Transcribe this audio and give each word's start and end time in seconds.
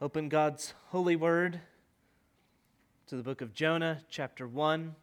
Open 0.00 0.28
God's 0.28 0.74
holy 0.90 1.16
word 1.16 1.58
to 3.08 3.16
the 3.16 3.22
book 3.24 3.40
of 3.40 3.52
Jonah, 3.52 4.02
chapter 4.08 4.46
1. 4.46 4.94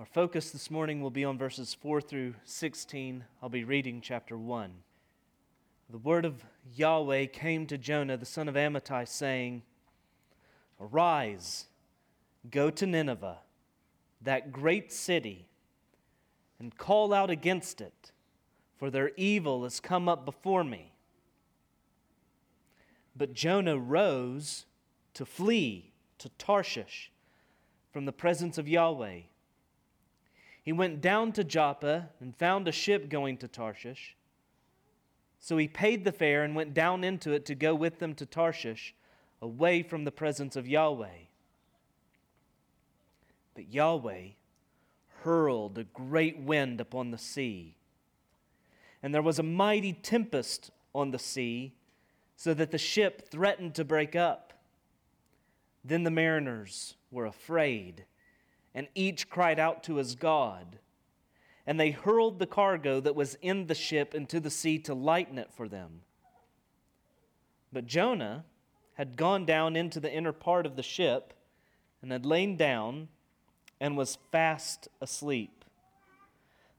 Our 0.00 0.04
focus 0.04 0.50
this 0.50 0.68
morning 0.68 1.00
will 1.00 1.12
be 1.12 1.24
on 1.24 1.38
verses 1.38 1.74
4 1.74 2.00
through 2.00 2.34
16. 2.44 3.22
I'll 3.40 3.48
be 3.48 3.62
reading 3.62 4.00
chapter 4.00 4.36
1. 4.36 4.72
The 5.90 5.98
word 5.98 6.24
of 6.24 6.44
Yahweh 6.74 7.26
came 7.26 7.66
to 7.68 7.78
Jonah, 7.78 8.16
the 8.16 8.26
son 8.26 8.48
of 8.48 8.56
Amittai, 8.56 9.06
saying, 9.06 9.62
Arise, 10.80 11.66
go 12.50 12.68
to 12.68 12.86
Nineveh, 12.86 13.38
that 14.22 14.50
great 14.50 14.92
city, 14.92 15.46
and 16.58 16.76
call 16.76 17.14
out 17.14 17.30
against 17.30 17.80
it, 17.80 18.10
for 18.76 18.90
their 18.90 19.12
evil 19.16 19.62
has 19.62 19.78
come 19.78 20.08
up 20.08 20.24
before 20.24 20.64
me. 20.64 20.94
But 23.16 23.34
Jonah 23.34 23.78
rose 23.78 24.66
to 25.14 25.24
flee 25.24 25.92
to 26.18 26.28
Tarshish 26.30 27.10
from 27.92 28.04
the 28.04 28.12
presence 28.12 28.58
of 28.58 28.68
Yahweh. 28.68 29.20
He 30.62 30.72
went 30.72 31.00
down 31.00 31.32
to 31.32 31.44
Joppa 31.44 32.10
and 32.20 32.36
found 32.36 32.68
a 32.68 32.72
ship 32.72 33.08
going 33.08 33.36
to 33.38 33.48
Tarshish. 33.48 34.16
So 35.40 35.56
he 35.56 35.68
paid 35.68 36.04
the 36.04 36.12
fare 36.12 36.44
and 36.44 36.54
went 36.54 36.74
down 36.74 37.02
into 37.02 37.32
it 37.32 37.46
to 37.46 37.54
go 37.54 37.74
with 37.74 37.98
them 37.98 38.14
to 38.16 38.26
Tarshish, 38.26 38.94
away 39.40 39.82
from 39.82 40.04
the 40.04 40.12
presence 40.12 40.54
of 40.54 40.68
Yahweh. 40.68 41.26
But 43.54 43.72
Yahweh 43.72 44.28
hurled 45.22 45.78
a 45.78 45.84
great 45.84 46.38
wind 46.38 46.80
upon 46.80 47.10
the 47.10 47.18
sea, 47.18 47.74
and 49.02 49.14
there 49.14 49.22
was 49.22 49.38
a 49.38 49.42
mighty 49.42 49.94
tempest 49.94 50.70
on 50.94 51.10
the 51.10 51.18
sea 51.18 51.72
so 52.40 52.54
that 52.54 52.70
the 52.70 52.78
ship 52.78 53.28
threatened 53.28 53.74
to 53.74 53.84
break 53.84 54.16
up. 54.16 54.54
Then 55.84 56.04
the 56.04 56.10
mariners 56.10 56.94
were 57.10 57.26
afraid, 57.26 58.06
and 58.74 58.88
each 58.94 59.28
cried 59.28 59.58
out 59.58 59.82
to 59.82 59.96
his 59.96 60.14
God. 60.14 60.78
And 61.66 61.78
they 61.78 61.90
hurled 61.90 62.38
the 62.38 62.46
cargo 62.46 62.98
that 63.00 63.14
was 63.14 63.36
in 63.42 63.66
the 63.66 63.74
ship 63.74 64.14
into 64.14 64.40
the 64.40 64.48
sea 64.48 64.78
to 64.78 64.94
lighten 64.94 65.36
it 65.36 65.52
for 65.52 65.68
them. 65.68 66.00
But 67.74 67.84
Jonah 67.84 68.46
had 68.94 69.16
gone 69.16 69.44
down 69.44 69.76
into 69.76 70.00
the 70.00 70.10
inner 70.10 70.32
part 70.32 70.64
of 70.64 70.76
the 70.76 70.82
ship 70.82 71.34
and 72.00 72.10
had 72.10 72.24
lain 72.24 72.56
down 72.56 73.08
and 73.82 73.98
was 73.98 74.16
fast 74.32 74.88
asleep. 75.02 75.62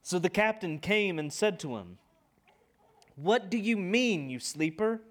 So 0.01 0.17
the 0.17 0.27
captain 0.27 0.79
came 0.79 1.19
and 1.19 1.31
said 1.31 1.59
to 1.59 1.77
him, 1.77 1.99
What 3.15 3.51
do 3.51 3.59
you 3.59 3.77
mean, 3.77 4.31
you 4.31 4.39
sleeper? 4.39 5.01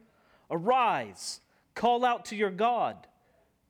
Arise, 0.51 1.41
call 1.75 2.05
out 2.05 2.25
to 2.27 2.37
your 2.37 2.51
God. 2.51 3.06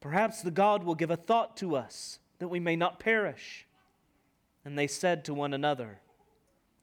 Perhaps 0.01 0.43
the 0.43 0.51
God 0.51 0.83
will 0.83 0.95
give 0.95 1.11
a 1.11 1.17
thought 1.17 1.57
to 1.59 1.77
us, 1.77 2.19
that 2.39 2.49
we 2.49 2.59
may 2.59 2.77
not 2.77 2.99
perish. 2.99 3.67
And 4.65 4.79
they 4.79 4.87
said 4.87 5.25
to 5.25 5.35
one 5.35 5.53
another, 5.53 6.01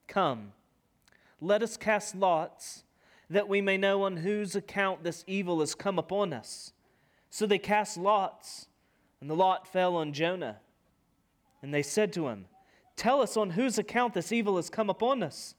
Come, 0.07 0.53
let 1.41 1.61
us 1.61 1.77
cast 1.77 2.15
lots, 2.15 2.83
that 3.29 3.49
we 3.49 3.61
may 3.61 3.77
know 3.77 4.03
on 4.03 4.17
whose 4.17 4.55
account 4.55 5.03
this 5.03 5.23
evil 5.27 5.59
has 5.59 5.75
come 5.75 5.99
upon 5.99 6.31
us. 6.31 6.73
So 7.29 7.45
they 7.45 7.59
cast 7.59 7.97
lots, 7.97 8.67
and 9.19 9.29
the 9.29 9.35
lot 9.35 9.67
fell 9.67 9.95
on 9.95 10.13
Jonah. 10.13 10.57
And 11.61 11.73
they 11.73 11.83
said 11.83 12.13
to 12.13 12.27
him, 12.27 12.45
Tell 12.95 13.21
us 13.21 13.37
on 13.37 13.51
whose 13.51 13.77
account 13.77 14.13
this 14.13 14.31
evil 14.31 14.55
has 14.55 14.69
come 14.69 14.89
upon 14.89 15.21
us. 15.21 15.55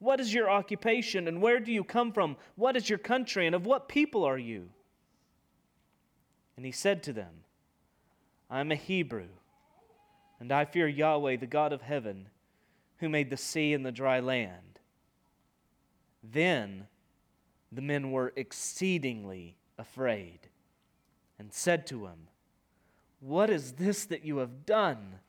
What 0.00 0.18
is 0.18 0.32
your 0.34 0.50
occupation, 0.50 1.28
and 1.28 1.40
where 1.40 1.60
do 1.60 1.70
you 1.70 1.84
come 1.84 2.10
from? 2.10 2.36
What 2.56 2.74
is 2.74 2.88
your 2.88 2.98
country, 2.98 3.46
and 3.46 3.54
of 3.54 3.66
what 3.66 3.88
people 3.88 4.24
are 4.24 4.38
you? 4.38 4.70
And 6.56 6.64
he 6.66 6.72
said 6.72 7.02
to 7.04 7.12
them, 7.12 7.44
I 8.50 8.60
am 8.60 8.72
a 8.72 8.76
Hebrew, 8.76 9.28
and 10.40 10.50
I 10.50 10.64
fear 10.64 10.88
Yahweh, 10.88 11.36
the 11.36 11.46
God 11.46 11.72
of 11.72 11.82
heaven, 11.82 12.28
who 12.98 13.10
made 13.10 13.30
the 13.30 13.36
sea 13.36 13.74
and 13.74 13.84
the 13.84 13.92
dry 13.92 14.20
land. 14.20 14.80
Then 16.24 16.86
the 17.70 17.82
men 17.82 18.10
were 18.10 18.32
exceedingly 18.36 19.56
afraid, 19.78 20.48
and 21.38 21.52
said 21.52 21.86
to 21.88 22.06
him, 22.06 22.28
What 23.20 23.50
is 23.50 23.72
this 23.72 24.06
that 24.06 24.24
you 24.24 24.38
have 24.38 24.64
done? 24.64 25.20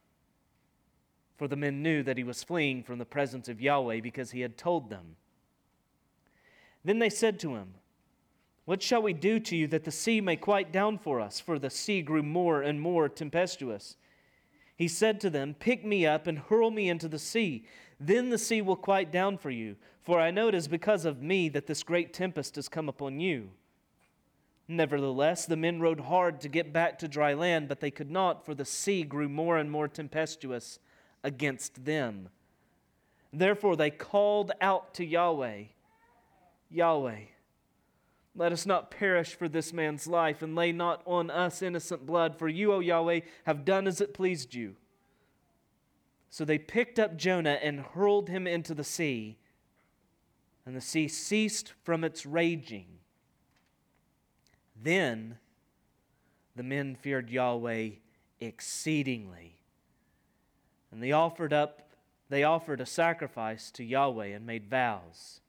For 1.41 1.47
the 1.47 1.55
men 1.55 1.81
knew 1.81 2.03
that 2.03 2.19
he 2.19 2.23
was 2.23 2.43
fleeing 2.43 2.83
from 2.83 2.99
the 2.99 3.03
presence 3.03 3.49
of 3.49 3.59
Yahweh 3.59 3.99
because 3.99 4.29
he 4.29 4.41
had 4.41 4.59
told 4.59 4.91
them. 4.91 5.15
Then 6.85 6.99
they 6.99 7.09
said 7.09 7.39
to 7.39 7.55
him, 7.55 7.73
What 8.65 8.83
shall 8.83 9.01
we 9.01 9.13
do 9.13 9.39
to 9.39 9.57
you 9.57 9.65
that 9.69 9.83
the 9.83 9.89
sea 9.89 10.21
may 10.21 10.35
quiet 10.35 10.71
down 10.71 10.99
for 10.99 11.19
us? 11.19 11.39
For 11.39 11.57
the 11.57 11.71
sea 11.71 12.03
grew 12.03 12.21
more 12.21 12.61
and 12.61 12.79
more 12.79 13.09
tempestuous. 13.09 13.95
He 14.75 14.87
said 14.87 15.19
to 15.21 15.31
them, 15.31 15.55
Pick 15.55 15.83
me 15.83 16.05
up 16.05 16.27
and 16.27 16.37
hurl 16.37 16.69
me 16.69 16.87
into 16.87 17.07
the 17.07 17.17
sea. 17.17 17.65
Then 17.99 18.29
the 18.29 18.37
sea 18.37 18.61
will 18.61 18.75
quiet 18.75 19.11
down 19.11 19.39
for 19.39 19.49
you. 19.49 19.77
For 20.03 20.19
I 20.19 20.29
know 20.29 20.47
it 20.47 20.53
is 20.53 20.67
because 20.67 21.05
of 21.05 21.23
me 21.23 21.49
that 21.49 21.65
this 21.65 21.81
great 21.81 22.13
tempest 22.13 22.55
has 22.55 22.69
come 22.69 22.87
upon 22.87 23.19
you. 23.19 23.49
Nevertheless, 24.67 25.47
the 25.47 25.57
men 25.57 25.79
rowed 25.79 26.01
hard 26.01 26.39
to 26.41 26.49
get 26.49 26.71
back 26.71 26.99
to 26.99 27.07
dry 27.07 27.33
land, 27.33 27.67
but 27.67 27.79
they 27.79 27.89
could 27.89 28.11
not, 28.11 28.45
for 28.45 28.53
the 28.53 28.63
sea 28.63 29.01
grew 29.01 29.27
more 29.27 29.57
and 29.57 29.71
more 29.71 29.87
tempestuous 29.87 30.77
against 31.23 31.85
them. 31.85 32.29
Therefore, 33.33 33.75
they 33.75 33.89
called 33.89 34.51
out 34.61 34.93
to 34.95 35.05
Yahweh 35.05 35.63
Yahweh, 36.71 37.19
let 38.33 38.53
us 38.53 38.65
not 38.65 38.91
perish 38.91 39.35
for 39.35 39.49
this 39.49 39.73
man's 39.73 40.07
life, 40.07 40.41
and 40.41 40.55
lay 40.55 40.71
not 40.71 41.01
on 41.05 41.29
us 41.29 41.61
innocent 41.61 42.05
blood, 42.05 42.39
for 42.39 42.47
you, 42.47 42.71
O 42.71 42.79
Yahweh, 42.79 43.19
have 43.45 43.65
done 43.65 43.87
as 43.87 43.99
it 43.99 44.13
pleased 44.13 44.55
you. 44.55 44.75
So 46.29 46.45
they 46.45 46.57
picked 46.57 46.97
up 46.97 47.17
Jonah 47.17 47.59
and 47.61 47.81
hurled 47.81 48.29
him 48.29 48.47
into 48.47 48.73
the 48.73 48.85
sea, 48.85 49.37
and 50.65 50.75
the 50.75 50.81
sea 50.81 51.09
ceased 51.09 51.73
from 51.83 52.05
its 52.05 52.25
raging. 52.25 52.87
Then 54.81 55.37
the 56.55 56.63
men 56.63 56.95
feared 56.95 57.29
Yahweh 57.29 57.89
exceedingly 58.39 59.60
and 60.91 61.01
they 61.01 61.11
offered 61.11 61.53
up 61.53 61.81
they 62.31 62.45
offered 62.45 62.79
a 62.79 62.85
sacrifice 62.85 63.69
to 63.71 63.83
Yahweh 63.83 64.27
and 64.27 64.45
made 64.45 64.69
vows. 64.69 65.41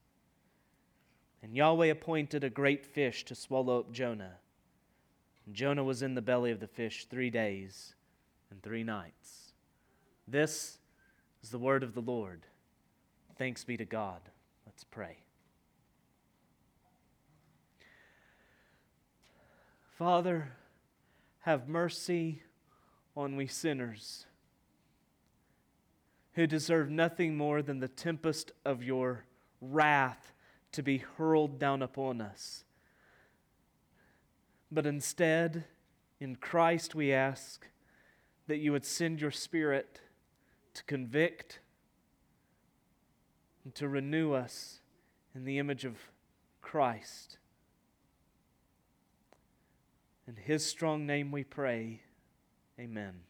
And 1.41 1.55
Yahweh 1.55 1.87
appointed 1.87 2.43
a 2.43 2.49
great 2.49 2.85
fish 2.85 3.23
to 3.23 3.35
swallow 3.35 3.79
up 3.79 3.93
Jonah. 3.93 4.33
And 5.45 5.55
Jonah 5.55 5.85
was 5.85 6.01
in 6.01 6.13
the 6.13 6.21
belly 6.21 6.51
of 6.51 6.59
the 6.59 6.67
fish 6.67 7.05
3 7.09 7.29
days 7.29 7.95
and 8.51 8.61
3 8.61 8.83
nights. 8.83 9.53
This 10.27 10.77
is 11.41 11.51
the 11.51 11.57
word 11.57 11.83
of 11.83 11.93
the 11.93 12.01
Lord. 12.01 12.41
Thanks 13.37 13.63
be 13.63 13.77
to 13.77 13.85
God. 13.85 14.19
Let's 14.65 14.83
pray. 14.83 15.19
Father, 19.97 20.51
have 21.43 21.69
mercy 21.69 22.41
on 23.15 23.37
we 23.37 23.47
sinners 23.47 24.25
who 26.33 26.47
deserve 26.47 26.89
nothing 26.89 27.37
more 27.37 27.61
than 27.61 27.79
the 27.79 27.87
tempest 27.87 28.51
of 28.65 28.83
your 28.83 29.25
wrath 29.61 30.33
to 30.71 30.81
be 30.81 30.97
hurled 30.97 31.59
down 31.59 31.81
upon 31.81 32.21
us. 32.21 32.63
But 34.71 34.85
instead, 34.85 35.65
in 36.19 36.35
Christ, 36.35 36.95
we 36.95 37.13
ask 37.13 37.67
that 38.47 38.57
you 38.57 38.71
would 38.71 38.85
send 38.85 39.21
your 39.21 39.31
Spirit 39.31 40.01
to 40.73 40.83
convict 40.85 41.59
and 43.63 43.73
to 43.75 43.87
renew 43.87 44.33
us 44.33 44.79
in 45.35 45.45
the 45.45 45.59
image 45.59 45.85
of 45.85 45.97
Christ. 46.61 47.37
In 50.27 50.35
His 50.35 50.65
strong 50.65 51.05
name 51.05 51.31
we 51.31 51.43
pray. 51.43 52.01
Amen. 52.79 53.21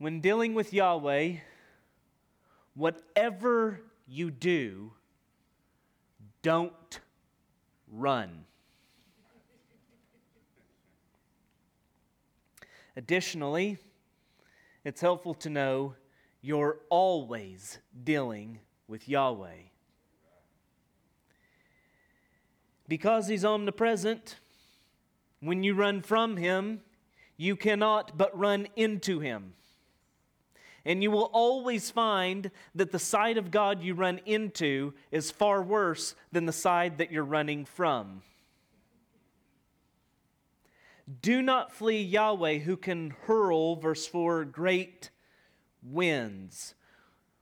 When 0.00 0.20
dealing 0.22 0.54
with 0.54 0.72
Yahweh, 0.72 1.34
whatever 2.72 3.82
you 4.08 4.30
do, 4.30 4.92
don't 6.40 7.00
run. 7.86 8.46
Additionally, 12.96 13.76
it's 14.86 15.02
helpful 15.02 15.34
to 15.34 15.50
know 15.50 15.96
you're 16.40 16.78
always 16.88 17.78
dealing 18.02 18.60
with 18.88 19.06
Yahweh. 19.06 19.68
Because 22.88 23.28
He's 23.28 23.44
omnipresent, 23.44 24.36
when 25.40 25.62
you 25.62 25.74
run 25.74 26.00
from 26.00 26.38
Him, 26.38 26.80
you 27.36 27.54
cannot 27.54 28.16
but 28.16 28.34
run 28.38 28.66
into 28.76 29.20
Him. 29.20 29.52
And 30.84 31.02
you 31.02 31.10
will 31.10 31.30
always 31.32 31.90
find 31.90 32.50
that 32.74 32.90
the 32.90 32.98
side 32.98 33.36
of 33.36 33.50
God 33.50 33.82
you 33.82 33.94
run 33.94 34.20
into 34.24 34.94
is 35.10 35.30
far 35.30 35.62
worse 35.62 36.14
than 36.32 36.46
the 36.46 36.52
side 36.52 36.98
that 36.98 37.12
you're 37.12 37.24
running 37.24 37.64
from. 37.64 38.22
Do 41.22 41.42
not 41.42 41.72
flee 41.72 42.02
Yahweh, 42.02 42.58
who 42.58 42.76
can 42.76 43.14
hurl, 43.26 43.76
verse 43.76 44.06
4, 44.06 44.44
great 44.44 45.10
winds. 45.82 46.74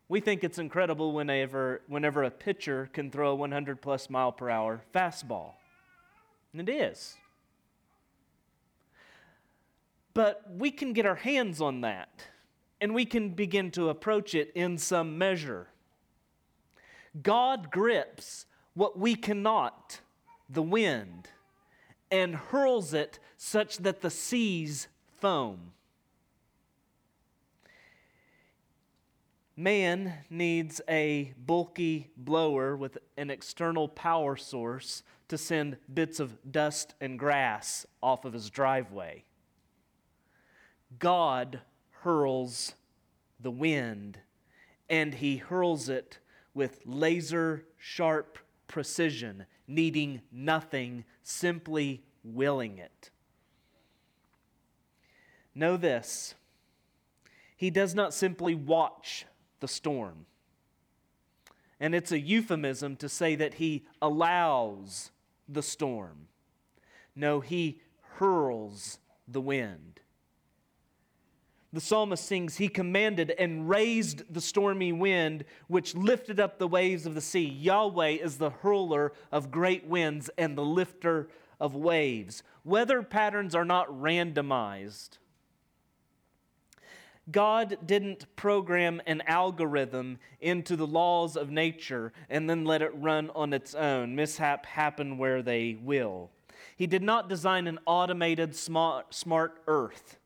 We 0.08 0.20
think 0.20 0.43
it's 0.43 0.58
incredible 0.58 1.12
whenever, 1.12 1.82
whenever 1.87 2.25
a 2.25 2.31
pitcher 2.31 2.88
can 2.93 3.11
throw 3.11 3.32
a 3.32 3.34
100 3.34 3.82
plus 3.82 4.08
mile 4.08 4.32
per 4.32 4.49
hour 4.49 4.81
fastball. 4.94 5.52
And 6.52 6.67
it 6.67 6.73
is. 6.73 7.17
But 10.14 10.44
we 10.50 10.70
can 10.70 10.94
get 10.94 11.05
our 11.05 11.14
hands 11.14 11.61
on 11.61 11.82
that 11.82 12.08
and 12.81 12.95
we 12.95 13.05
can 13.05 13.31
begin 13.31 13.71
to 13.73 13.89
approach 13.89 14.35
it 14.35 14.53
in 14.55 14.79
some 14.79 15.19
measure. 15.19 15.69
God 17.23 17.71
grips 17.71 18.47
what 18.75 18.99
we 18.99 19.15
cannot, 19.15 20.01
the 20.49 20.63
wind, 20.63 21.29
and 22.11 22.35
hurls 22.35 22.95
it 22.95 23.19
such 23.37 23.79
that 23.79 24.01
the 24.01 24.11
seas 24.11 24.89
foam. 25.21 25.73
Man 29.57 30.15
needs 30.31 30.81
a 30.89 31.35
bulky 31.37 32.11
blower 32.17 32.77
with 32.77 32.99
an 33.17 33.29
external 33.29 33.89
power 33.89 34.37
source 34.37 35.03
to 35.27 35.37
send 35.37 35.79
bits 35.93 36.21
of 36.21 36.39
dust 36.53 36.95
and 37.01 37.19
grass 37.19 37.85
off 38.01 38.25
of 38.25 38.33
his 38.33 38.51
driveway. 38.51 39.25
God 41.01 41.61
hurls 42.03 42.75
the 43.41 43.50
wind, 43.50 44.19
and 44.89 45.15
he 45.15 45.37
hurls 45.37 45.89
it 45.89 46.19
with 46.55 46.81
laser 46.85 47.65
sharp 47.77 48.39
precision, 48.67 49.47
needing 49.67 50.21
nothing, 50.33 51.05
simply 51.23 52.03
willing 52.25 52.79
it. 52.79 53.11
Know 55.55 55.77
this 55.77 56.35
He 57.56 57.71
does 57.71 57.95
not 57.95 58.15
simply 58.15 58.55
watch 58.55 59.27
the 59.61 59.69
storm. 59.69 60.27
And 61.81 61.94
it's 61.94 62.12
a 62.12 62.19
euphemism 62.19 62.97
to 62.97 63.09
say 63.09 63.37
that 63.37 63.55
he 63.55 63.87
allows 64.03 65.11
the 65.49 65.62
storm. 65.62 66.27
No, 67.15 67.41
he 67.41 67.81
hurls 68.17 68.99
the 69.27 69.41
wind. 69.41 70.01
The 71.73 71.81
psalmist 71.81 72.25
sings, 72.25 72.56
He 72.56 72.69
commanded 72.69 73.31
and 73.38 73.69
raised 73.69 74.32
the 74.32 74.41
stormy 74.41 74.93
wind, 74.93 75.44
which 75.67 75.94
lifted 75.94 76.41
up 76.41 76.59
the 76.59 76.69
waves 76.69 77.05
of 77.05 77.15
the 77.15 77.20
sea. 77.20 77.44
Yahweh 77.44 78.09
is 78.23 78.38
the 78.38 78.50
hurler 78.50 79.12
of 79.31 79.50
great 79.50 79.87
winds 79.87 80.31
and 80.38 80.56
the 80.56 80.65
lifter 80.65 81.29
of 81.61 81.75
waves. 81.75 82.43
Weather 82.65 83.03
patterns 83.03 83.55
are 83.55 83.65
not 83.65 83.88
randomized. 83.88 85.19
God 87.31 87.76
didn't 87.85 88.35
program 88.37 89.03
an 89.06 89.23
algorithm 89.26 90.19
into 90.41 90.76
the 90.76 90.87
laws 90.87 91.37
of 91.37 91.50
nature 91.50 92.12
and 92.31 92.49
then 92.49 92.65
let 92.65 92.81
it 92.81 92.93
run 92.94 93.31
on 93.35 93.53
its 93.53 93.75
own. 93.75 94.15
Mishap 94.15 94.65
happen 94.65 95.19
where 95.19 95.43
they 95.43 95.76
will. 95.82 96.31
He 96.76 96.87
did 96.87 97.03
not 97.03 97.29
design 97.29 97.67
an 97.67 97.79
automated 97.85 98.56
smart, 98.56 99.12
smart 99.12 99.61
earth. 99.67 100.18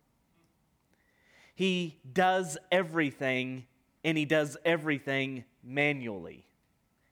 He 1.55 1.99
does 2.13 2.59
everything 2.71 3.67
and 4.05 4.19
he 4.19 4.25
does 4.25 4.57
everything 4.65 5.45
manually. 5.63 6.47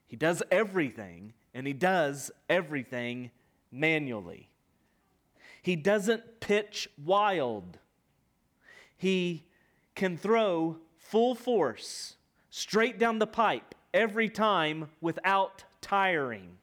He 0.07 0.17
does 0.17 0.43
everything 0.51 1.35
and 1.55 1.67
he 1.67 1.73
does 1.73 2.31
everything 2.49 3.31
manually. 3.71 4.49
He 5.63 5.77
doesn't 5.77 6.41
pitch 6.41 6.89
wild. 7.03 7.79
He 8.97 9.45
can 9.95 10.17
throw 10.17 10.79
full 10.97 11.35
force 11.35 12.17
straight 12.51 12.99
down 12.99 13.19
the 13.19 13.27
pipe 13.27 13.75
every 13.93 14.29
time 14.29 14.91
without 15.01 15.65
tiring. 15.81 16.57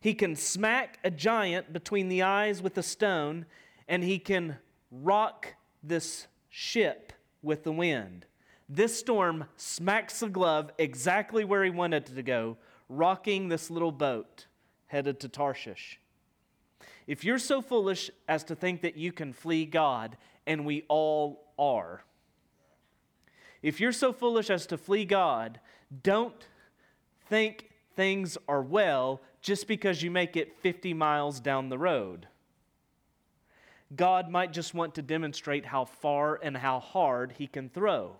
He 0.00 0.14
can 0.14 0.36
smack 0.36 0.98
a 1.02 1.10
giant 1.10 1.72
between 1.72 2.08
the 2.08 2.22
eyes 2.22 2.62
with 2.62 2.78
a 2.78 2.82
stone, 2.82 3.46
and 3.88 4.04
he 4.04 4.18
can 4.18 4.58
rock 4.90 5.54
this 5.82 6.26
ship 6.48 7.12
with 7.42 7.64
the 7.64 7.72
wind. 7.72 8.26
This 8.68 8.98
storm 8.98 9.44
smacks 9.56 10.20
the 10.20 10.28
glove 10.28 10.72
exactly 10.78 11.44
where 11.44 11.62
he 11.64 11.70
wanted 11.70 12.08
it 12.08 12.16
to 12.16 12.22
go, 12.22 12.56
rocking 12.88 13.48
this 13.48 13.70
little 13.70 13.92
boat 13.92 14.46
headed 14.86 15.20
to 15.20 15.28
Tarshish. 15.28 16.00
If 17.06 17.24
you're 17.24 17.38
so 17.38 17.62
foolish 17.62 18.10
as 18.26 18.42
to 18.44 18.56
think 18.56 18.82
that 18.82 18.96
you 18.96 19.12
can 19.12 19.32
flee 19.32 19.64
God, 19.64 20.16
and 20.46 20.64
we 20.64 20.84
all 20.88 21.52
are. 21.58 22.04
If 23.62 23.80
you're 23.80 23.92
so 23.92 24.12
foolish 24.12 24.48
as 24.50 24.66
to 24.66 24.78
flee 24.78 25.04
God, 25.04 25.60
don't 26.02 26.46
think 27.28 27.70
things 27.94 28.38
are 28.48 28.62
well 28.62 29.20
just 29.40 29.66
because 29.66 30.02
you 30.02 30.10
make 30.10 30.36
it 30.36 30.56
50 30.60 30.94
miles 30.94 31.40
down 31.40 31.68
the 31.68 31.78
road. 31.78 32.28
God 33.94 34.28
might 34.30 34.52
just 34.52 34.74
want 34.74 34.94
to 34.96 35.02
demonstrate 35.02 35.66
how 35.66 35.84
far 35.84 36.40
and 36.42 36.56
how 36.56 36.80
hard 36.80 37.34
he 37.38 37.46
can 37.46 37.68
throw. 37.68 38.16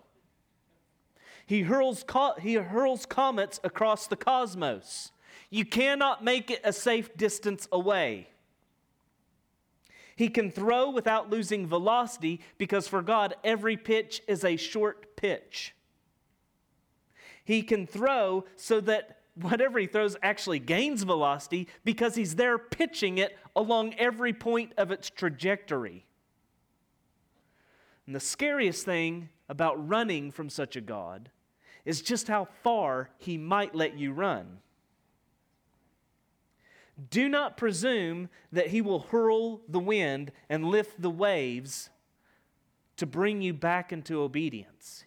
He 1.45 1.61
hurls, 1.61 2.03
co- 2.03 2.35
he 2.39 2.55
hurls 2.55 3.05
comets 3.05 3.59
across 3.63 4.07
the 4.07 4.15
cosmos. 4.15 5.11
You 5.49 5.65
cannot 5.65 6.23
make 6.23 6.51
it 6.51 6.61
a 6.63 6.73
safe 6.73 7.15
distance 7.17 7.67
away. 7.71 8.29
He 10.15 10.29
can 10.29 10.51
throw 10.51 10.89
without 10.89 11.29
losing 11.29 11.67
velocity 11.67 12.41
because 12.57 12.87
for 12.87 13.01
God, 13.01 13.35
every 13.43 13.77
pitch 13.77 14.21
is 14.27 14.43
a 14.43 14.57
short 14.57 15.15
pitch. 15.15 15.75
He 17.43 17.61
can 17.61 17.87
throw 17.87 18.45
so 18.55 18.81
that 18.81 19.19
whatever 19.41 19.79
he 19.79 19.87
throws 19.87 20.15
actually 20.23 20.59
gains 20.59 21.03
velocity 21.03 21.67
because 21.83 22.15
he's 22.15 22.35
there 22.35 22.57
pitching 22.57 23.17
it 23.17 23.37
along 23.55 23.93
every 23.95 24.33
point 24.33 24.73
of 24.77 24.91
its 24.91 25.09
trajectory. 25.09 26.05
And 28.05 28.15
the 28.15 28.19
scariest 28.19 28.85
thing 28.85 29.29
about 29.49 29.87
running 29.87 30.31
from 30.31 30.49
such 30.49 30.75
a 30.75 30.81
God 30.81 31.29
is 31.85 32.01
just 32.01 32.27
how 32.27 32.47
far 32.63 33.09
he 33.17 33.37
might 33.37 33.75
let 33.75 33.97
you 33.97 34.13
run. 34.13 34.59
Do 37.09 37.29
not 37.29 37.57
presume 37.57 38.29
that 38.51 38.67
he 38.67 38.81
will 38.81 38.99
hurl 38.99 39.61
the 39.69 39.79
wind 39.79 40.31
and 40.49 40.65
lift 40.65 41.01
the 41.01 41.11
waves 41.11 41.89
to 42.97 43.05
bring 43.05 43.41
you 43.41 43.53
back 43.53 43.93
into 43.93 44.21
obedience. 44.21 45.05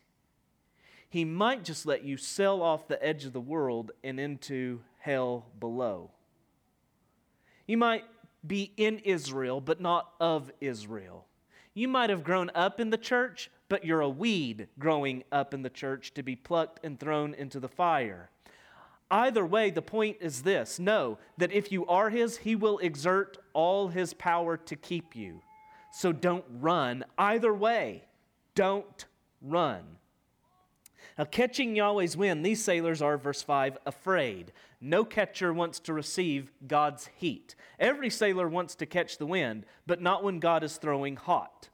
He 1.11 1.25
might 1.25 1.65
just 1.65 1.87
let 1.87 2.05
you 2.05 2.17
sail 2.17 2.63
off 2.63 2.87
the 2.87 3.05
edge 3.05 3.25
of 3.25 3.33
the 3.33 3.41
world 3.41 3.91
and 4.03 4.19
into 4.21 4.81
hell 4.99 5.47
below. 5.59 6.13
You 7.67 7.77
might 7.77 8.05
be 8.47 8.73
in 8.77 9.01
Israel, 9.01 9.61
but 9.61 9.81
not 9.81 10.13
of 10.21 10.53
Israel. 10.61 11.27
You 11.75 11.89
might 11.89 12.11
have 12.11 12.25
grown 12.25 12.51
up 12.55 12.79
in 12.79 12.91
the 12.91 12.97
church, 12.97 13.51
but 13.69 13.85
you're 13.85 14.01
a 14.01 14.09
weed 14.09 14.69
growing 14.79 15.25
up 15.33 15.53
in 15.53 15.63
the 15.63 15.71
church 15.71 16.15
to 16.15 16.23
be 16.23 16.37
plucked 16.37 16.85
and 16.85 16.99
thrown 16.99 17.35
into 17.35 17.59
the 17.59 17.69
fire. 17.69 18.31
Either 19.11 19.45
way, 19.45 19.71
the 19.71 19.83
point 19.83 20.17
is 20.21 20.43
this 20.43 20.79
know 20.79 21.19
that 21.39 21.53
if 21.53 21.73
you 21.73 21.87
are 21.87 22.11
His, 22.11 22.39
He 22.39 22.55
will 22.55 22.79
exert 22.79 23.37
all 23.53 23.89
His 23.89 24.15
power 24.15 24.57
to 24.57 24.77
keep 24.77 25.17
you. 25.17 25.43
So 25.93 26.13
don't 26.13 26.45
run. 26.61 27.05
Either 27.19 27.53
way, 27.53 28.05
don't 28.55 29.07
run. 29.43 29.83
Now, 31.21 31.27
catching 31.27 31.77
Yahweh's 31.77 32.17
wind, 32.17 32.47
these 32.47 32.65
sailors 32.65 33.03
are, 33.03 33.19
verse 33.19 33.43
5, 33.43 33.77
afraid. 33.85 34.53
No 34.81 35.05
catcher 35.05 35.53
wants 35.53 35.79
to 35.81 35.93
receive 35.93 36.51
God's 36.67 37.11
heat. 37.15 37.55
Every 37.79 38.09
sailor 38.09 38.49
wants 38.49 38.75
to 38.77 38.87
catch 38.87 39.19
the 39.19 39.27
wind, 39.27 39.67
but 39.87 40.01
not 40.01 40.25
when 40.25 40.39
God 40.39 40.65
is 40.65 40.79
throwing 40.79 41.17
hot. 41.17 41.69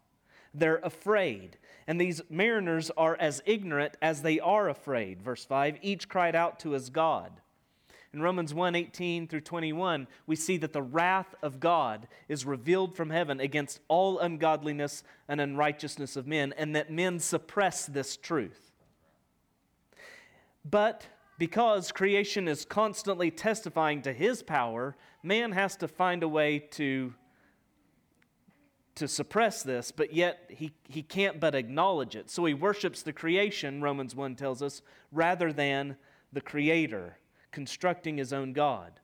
They're 0.52 0.80
afraid. 0.82 1.58
And 1.86 2.00
these 2.00 2.22
mariners 2.28 2.90
are 2.96 3.16
as 3.20 3.40
ignorant 3.46 3.96
as 4.02 4.22
they 4.22 4.40
are 4.40 4.68
afraid. 4.68 5.22
Verse 5.22 5.44
5 5.44 5.78
each 5.80 6.08
cried 6.08 6.34
out 6.34 6.58
to 6.58 6.70
his 6.70 6.90
God. 6.90 7.30
In 8.12 8.22
Romans 8.22 8.52
1 8.52 8.74
18 8.74 9.28
through 9.28 9.42
21, 9.42 10.08
we 10.26 10.34
see 10.34 10.56
that 10.56 10.72
the 10.72 10.82
wrath 10.82 11.36
of 11.40 11.60
God 11.60 12.08
is 12.28 12.44
revealed 12.44 12.96
from 12.96 13.10
heaven 13.10 13.38
against 13.38 13.78
all 13.86 14.18
ungodliness 14.18 15.04
and 15.28 15.40
unrighteousness 15.40 16.16
of 16.16 16.26
men, 16.26 16.52
and 16.58 16.74
that 16.74 16.90
men 16.90 17.20
suppress 17.20 17.86
this 17.86 18.16
truth. 18.16 18.65
But 20.68 21.06
because 21.38 21.92
creation 21.92 22.48
is 22.48 22.64
constantly 22.64 23.30
testifying 23.30 24.02
to 24.02 24.12
his 24.12 24.42
power, 24.42 24.96
man 25.22 25.52
has 25.52 25.76
to 25.76 25.88
find 25.88 26.22
a 26.22 26.28
way 26.28 26.58
to 26.72 27.14
to 28.96 29.06
suppress 29.06 29.62
this, 29.62 29.92
but 29.92 30.14
yet 30.14 30.48
he, 30.48 30.72
he 30.88 31.02
can't 31.02 31.38
but 31.38 31.54
acknowledge 31.54 32.16
it. 32.16 32.30
So 32.30 32.46
he 32.46 32.54
worships 32.54 33.02
the 33.02 33.12
creation, 33.12 33.82
Romans 33.82 34.16
1 34.16 34.36
tells 34.36 34.62
us, 34.62 34.80
rather 35.12 35.52
than 35.52 35.96
the 36.32 36.40
creator, 36.40 37.18
constructing 37.52 38.16
his 38.16 38.32
own 38.32 38.54
God. 38.54 39.00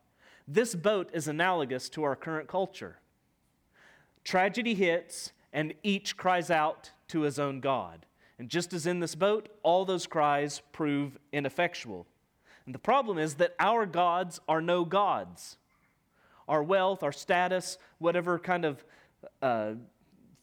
This 0.49 0.75
boat 0.75 1.11
is 1.12 1.28
analogous 1.28 1.90
to 1.90 2.04
our 2.04 2.16
current 2.16 2.49
culture. 2.49 3.00
Tragedy 4.25 4.75
hits, 4.75 5.33
and 5.52 5.75
each 5.83 6.16
cries 6.16 6.50
out 6.50 6.90
to 7.09 7.21
his 7.21 7.38
own 7.38 7.61
God. 7.61 8.07
And 8.38 8.48
just 8.48 8.72
as 8.72 8.86
in 8.86 9.00
this 9.00 9.14
boat, 9.14 9.48
all 9.62 9.84
those 9.84 10.06
cries 10.06 10.62
prove 10.72 11.18
ineffectual. 11.32 12.06
And 12.66 12.74
the 12.74 12.78
problem 12.78 13.18
is 13.18 13.34
that 13.34 13.54
our 13.58 13.86
gods 13.86 14.40
are 14.48 14.60
no 14.60 14.84
gods. 14.84 15.56
Our 16.48 16.62
wealth, 16.62 17.02
our 17.02 17.12
status, 17.12 17.78
whatever 17.98 18.38
kind 18.38 18.64
of 18.64 18.84
uh, 19.40 19.72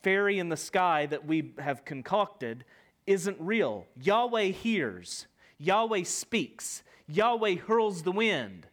fairy 0.01 0.39
in 0.39 0.50
the 0.50 0.58
sky 0.58 1.05
that 1.08 1.25
we 1.25 1.53
have 1.60 1.86
concocted 1.86 2.63
isn't 3.05 3.38
real. 3.39 3.86
Yahweh 4.01 4.46
hears, 4.46 5.27
Yahweh 5.58 6.03
speaks, 6.03 6.84
Yahweh 7.08 7.55
hurls 7.55 8.03
the 8.03 8.12
wind. 8.12 8.67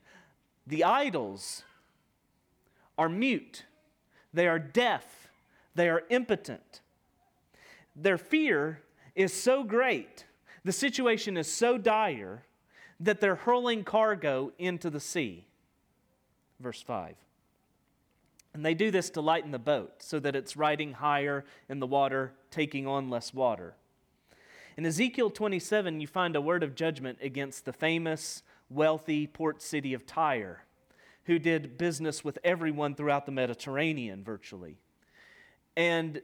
The 0.67 0.85
idols 0.85 1.63
are 2.99 3.09
mute, 3.09 3.65
they 4.33 4.47
are 4.47 4.59
deaf, 4.59 5.29
they 5.75 5.89
are 5.89 6.03
impotent. 6.11 6.81
Their 7.95 8.19
fear 8.19 8.83
is 9.17 9.33
so 9.33 9.65
great, 9.65 10.25
the 10.65 10.73
situation 10.73 11.37
is 11.37 11.51
so 11.51 11.79
dire, 11.79 12.45
that 13.01 13.21
they're 13.21 13.35
hurling 13.35 13.83
cargo 13.83 14.53
into 14.59 14.91
the 14.91 15.01
sea. 15.01 15.47
Verse 16.61 16.81
5. 16.83 17.17
And 18.55 18.65
they 18.65 18.75
do 18.75 18.91
this 18.91 19.11
to 19.11 19.21
lighten 19.21 19.51
the 19.51 19.59
boat 19.59 19.95
so 19.99 20.19
that 20.21 20.37
it's 20.37 20.57
riding 20.57 20.93
higher 20.93 21.45
in 21.69 21.81
the 21.81 21.87
water, 21.87 22.33
taking 22.51 22.87
on 22.87 23.11
less 23.11 23.35
water. 23.35 23.75
In 24.79 24.87
Ezekiel 24.87 25.31
27, 25.31 26.01
you 26.01 26.07
find 26.07 26.37
a 26.37 26.41
word 26.41 26.63
of 26.63 26.75
judgment 26.75 27.19
against 27.21 27.65
the 27.65 27.73
famous, 27.73 28.43
wealthy 28.71 29.27
port 29.27 29.61
city 29.63 29.93
of 29.95 30.07
Tyre, 30.07 30.65
who 31.25 31.39
did 31.39 31.77
business 31.77 32.25
with 32.25 32.39
everyone 32.45 32.95
throughout 32.95 33.27
the 33.27 33.33
Mediterranean 33.33 34.25
virtually. 34.25 34.79
And 35.77 36.23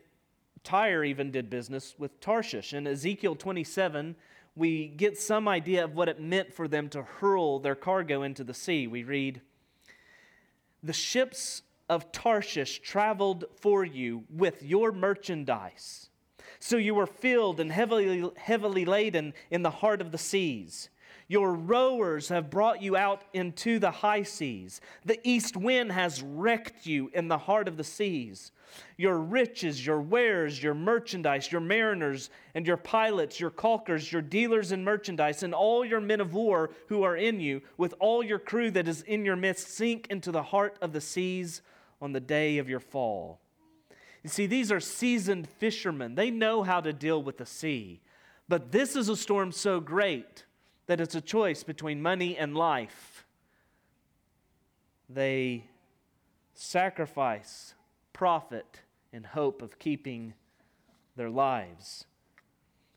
Tyre 0.65 1.05
even 1.05 1.31
did 1.31 1.51
business 1.51 1.95
with 1.99 2.21
Tarshish. 2.21 2.73
In 2.73 2.87
Ezekiel 2.87 3.35
27, 3.35 4.17
we 4.55 4.89
get 4.89 5.19
some 5.19 5.49
idea 5.49 5.85
of 5.85 5.95
what 5.95 6.09
it 6.09 6.21
meant 6.21 6.53
for 6.53 6.69
them 6.69 6.89
to 6.91 7.03
hurl 7.03 7.59
their 7.59 7.75
cargo 7.75 8.23
into 8.23 8.45
the 8.45 8.55
sea. 8.55 8.87
We 8.87 9.03
read, 9.03 9.41
The 10.83 10.93
ships 10.93 11.63
of 11.89 12.13
Tarshish 12.13 12.81
traveled 12.81 13.45
for 13.61 13.85
you 13.85 14.25
with 14.31 14.63
your 14.63 14.93
merchandise. 14.93 16.09
So 16.59 16.77
you 16.77 16.95
were 16.95 17.07
filled 17.07 17.61
and 17.61 17.73
heavily, 17.73 18.31
heavily 18.37 18.85
laden 18.85 19.35
in 19.51 19.63
the 19.63 19.71
heart 19.71 20.01
of 20.01 20.13
the 20.13 20.19
seas. 20.19 20.91
Your 21.29 21.55
rowers 21.55 22.29
have 22.29 22.51
brought 22.51 22.83
you 22.83 22.97
out 22.97 23.25
into 23.33 23.79
the 23.79 23.91
high 23.91 24.23
seas. 24.23 24.81
The 25.05 25.21
east 25.23 25.57
wind 25.57 25.93
has 25.93 26.23
wrecked 26.23 26.87
you 26.87 27.11
in 27.15 27.29
the 27.29 27.39
heart 27.39 27.69
of 27.69 27.77
the 27.77 27.85
seas. 27.85 28.53
Your 28.97 29.19
riches, 29.19 29.85
your 29.85 30.01
wares, 30.01 30.63
your 30.63 30.75
merchandise, 30.75 31.53
your 31.53 31.61
mariners 31.61 32.31
and 32.55 32.67
your 32.67 32.77
pilots, 32.77 33.39
your 33.39 33.51
caulkers, 33.51 34.11
your 34.11 34.23
dealers 34.23 34.73
in 34.73 34.85
merchandise, 34.85 35.43
and 35.43 35.55
all 35.55 35.85
your 35.85 36.01
men 36.01 36.21
of 36.21 36.35
war 36.35 36.71
who 36.89 37.03
are 37.03 37.17
in 37.17 37.41
you, 37.41 37.63
with 37.77 37.95
all 38.01 38.23
your 38.23 38.39
crew 38.39 38.71
that 38.71 38.89
is 38.89 39.03
in 39.03 39.25
your 39.25 39.37
midst, 39.37 39.69
sink 39.69 40.07
into 40.11 40.31
the 40.31 40.43
heart 40.43 40.77
of 40.81 40.93
the 40.93 41.01
seas 41.01 41.63
on 42.01 42.13
the 42.13 42.21
day 42.21 42.59
of 42.59 42.69
your 42.69 42.81
fall. 42.81 43.41
You 44.23 44.31
see, 44.31 44.47
these 44.47 44.71
are 44.71 44.81
seasoned 44.81 45.49
fishermen. 45.49 46.15
They 46.15 46.31
know 46.31 46.63
how 46.63 46.81
to 46.81 46.93
deal 46.93 47.23
with 47.23 47.39
the 47.39 47.47
sea. 47.47 48.01
But 48.49 48.71
this 48.71 48.97
is 48.97 49.09
a 49.09 49.17
storm 49.17 49.53
so 49.53 49.81
great 49.81 50.45
that 50.87 51.01
it's 51.01 51.15
a 51.15 51.21
choice 51.21 51.63
between 51.63 52.03
money 52.03 52.37
and 52.37 52.57
life. 52.57 53.25
They 55.09 55.65
sacrifice 56.55 57.75
profit 58.13 58.81
in 59.13 59.25
hope 59.25 59.63
of 59.63 59.79
keeping 59.79 60.35
their 61.17 61.31
lives. 61.31 62.07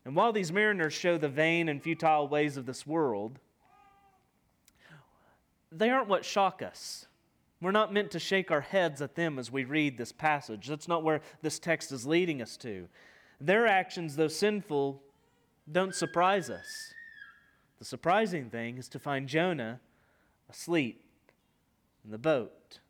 And 0.04 0.14
while 0.14 0.32
these 0.32 0.52
mariners 0.52 0.92
show 0.92 1.18
the 1.18 1.28
vain 1.28 1.68
and 1.68 1.82
futile 1.82 2.28
ways 2.28 2.56
of 2.56 2.66
this 2.66 2.86
world, 2.86 3.38
they 5.72 5.90
aren't 5.90 6.08
what 6.08 6.24
shock 6.24 6.62
us. 6.62 7.06
We're 7.60 7.72
not 7.72 7.92
meant 7.92 8.10
to 8.12 8.18
shake 8.18 8.50
our 8.50 8.60
heads 8.60 9.00
at 9.00 9.14
them 9.14 9.38
as 9.38 9.50
we 9.50 9.64
read 9.64 9.96
this 9.96 10.12
passage. 10.12 10.68
That's 10.68 10.88
not 10.88 11.02
where 11.02 11.20
this 11.42 11.58
text 11.58 11.90
is 11.90 12.06
leading 12.06 12.42
us 12.42 12.56
to. 12.58 12.88
Their 13.40 13.66
actions, 13.66 14.16
though 14.16 14.28
sinful, 14.28 15.02
don't 15.70 15.94
surprise 15.94 16.50
us. 16.50 16.94
The 17.78 17.84
surprising 17.84 18.50
thing 18.50 18.78
is 18.78 18.88
to 18.88 18.98
find 18.98 19.28
Jonah 19.28 19.80
asleep 20.48 21.02
in 22.04 22.10
the 22.10 22.18
boat. 22.18 22.80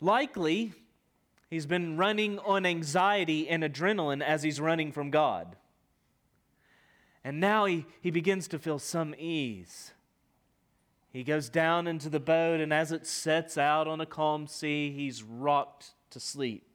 Likely, 0.00 0.72
he's 1.50 1.66
been 1.66 1.96
running 1.96 2.38
on 2.40 2.66
anxiety 2.66 3.48
and 3.48 3.62
adrenaline 3.62 4.22
as 4.22 4.42
he's 4.42 4.60
running 4.60 4.92
from 4.92 5.10
God. 5.10 5.56
And 7.24 7.40
now 7.40 7.64
he, 7.64 7.86
he 8.00 8.10
begins 8.10 8.48
to 8.48 8.58
feel 8.58 8.78
some 8.78 9.14
ease. 9.18 9.92
He 11.10 11.24
goes 11.24 11.48
down 11.48 11.86
into 11.86 12.08
the 12.08 12.20
boat, 12.20 12.60
and 12.60 12.72
as 12.72 12.92
it 12.92 13.06
sets 13.06 13.58
out 13.58 13.88
on 13.88 14.00
a 14.00 14.06
calm 14.06 14.46
sea, 14.46 14.92
he's 14.92 15.22
rocked 15.22 15.90
to 16.10 16.20
sleep. 16.20 16.67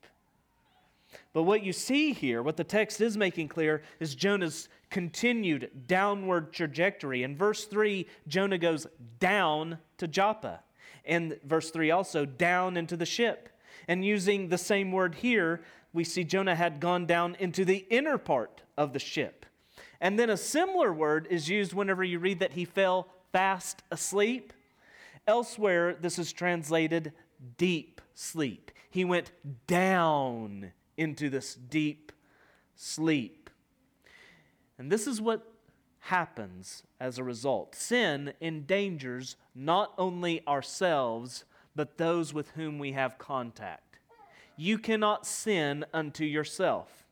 But 1.34 1.44
what 1.44 1.64
you 1.64 1.74
see 1.74 2.14
here, 2.14 2.44
what 2.44 2.58
the 2.58 2.64
text 2.64 3.02
is 3.02 3.18
making 3.18 3.48
clear, 3.48 3.82
is 4.00 4.14
Jonah's 4.14 4.70
continued 4.92 5.72
downward 5.88 6.54
trajectory. 6.54 7.24
In 7.24 7.36
verse 7.36 7.66
3, 7.66 8.06
Jonah 8.28 8.60
goes 8.60 8.86
down 9.20 9.80
to 9.98 10.08
Joppa. 10.08 10.62
And 11.06 11.40
verse 11.44 11.72
3 11.72 11.90
also, 11.90 12.26
down 12.26 12.78
into 12.78 12.96
the 12.96 13.06
ship. 13.06 13.50
And 13.88 14.06
using 14.06 14.48
the 14.48 14.60
same 14.60 14.92
word 14.92 15.16
here, 15.16 15.64
we 15.92 16.04
see 16.04 16.24
Jonah 16.24 16.56
had 16.56 16.80
gone 16.80 17.08
down 17.08 17.36
into 17.40 17.66
the 17.66 17.86
inner 17.90 18.20
part 18.20 18.62
of 18.78 18.94
the 18.94 19.00
ship. 19.00 19.46
And 20.00 20.20
then 20.20 20.30
a 20.30 20.38
similar 20.38 20.94
word 20.94 21.28
is 21.30 21.50
used 21.50 21.74
whenever 21.74 22.04
you 22.04 22.20
read 22.20 22.40
that 22.40 22.54
he 22.54 22.66
fell 22.66 23.08
fast 23.32 23.82
asleep. 23.90 24.54
Elsewhere, 25.26 25.96
this 26.00 26.20
is 26.20 26.32
translated 26.32 27.14
deep 27.58 28.02
sleep. 28.14 28.72
He 28.90 29.04
went 29.04 29.32
down 29.66 30.72
into 30.98 31.30
this 31.30 31.56
deep 31.56 32.12
sleep. 32.76 33.50
And 34.78 34.92
this 34.92 35.08
is 35.08 35.22
what 35.22 35.48
happens 36.00 36.84
as 37.00 37.18
a 37.18 37.24
result. 37.24 37.76
Sin 37.76 38.34
endangers 38.42 39.36
not 39.56 39.94
only 39.98 40.46
ourselves, 40.48 41.46
but 41.76 41.98
those 41.98 42.34
with 42.34 42.52
whom 42.52 42.80
we 42.80 42.92
have 42.92 43.18
contact. 43.18 44.00
You 44.58 44.78
cannot 44.78 45.26
sin 45.26 45.86
unto 45.94 46.24
yourself. 46.24 47.06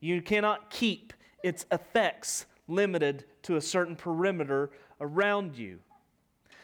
You 0.00 0.22
cannot 0.22 0.70
keep 0.70 1.12
its 1.42 1.66
effects 1.72 2.46
limited 2.68 3.24
to 3.42 3.56
a 3.56 3.60
certain 3.60 3.96
perimeter 3.96 4.70
around 5.00 5.56
you. 5.56 5.80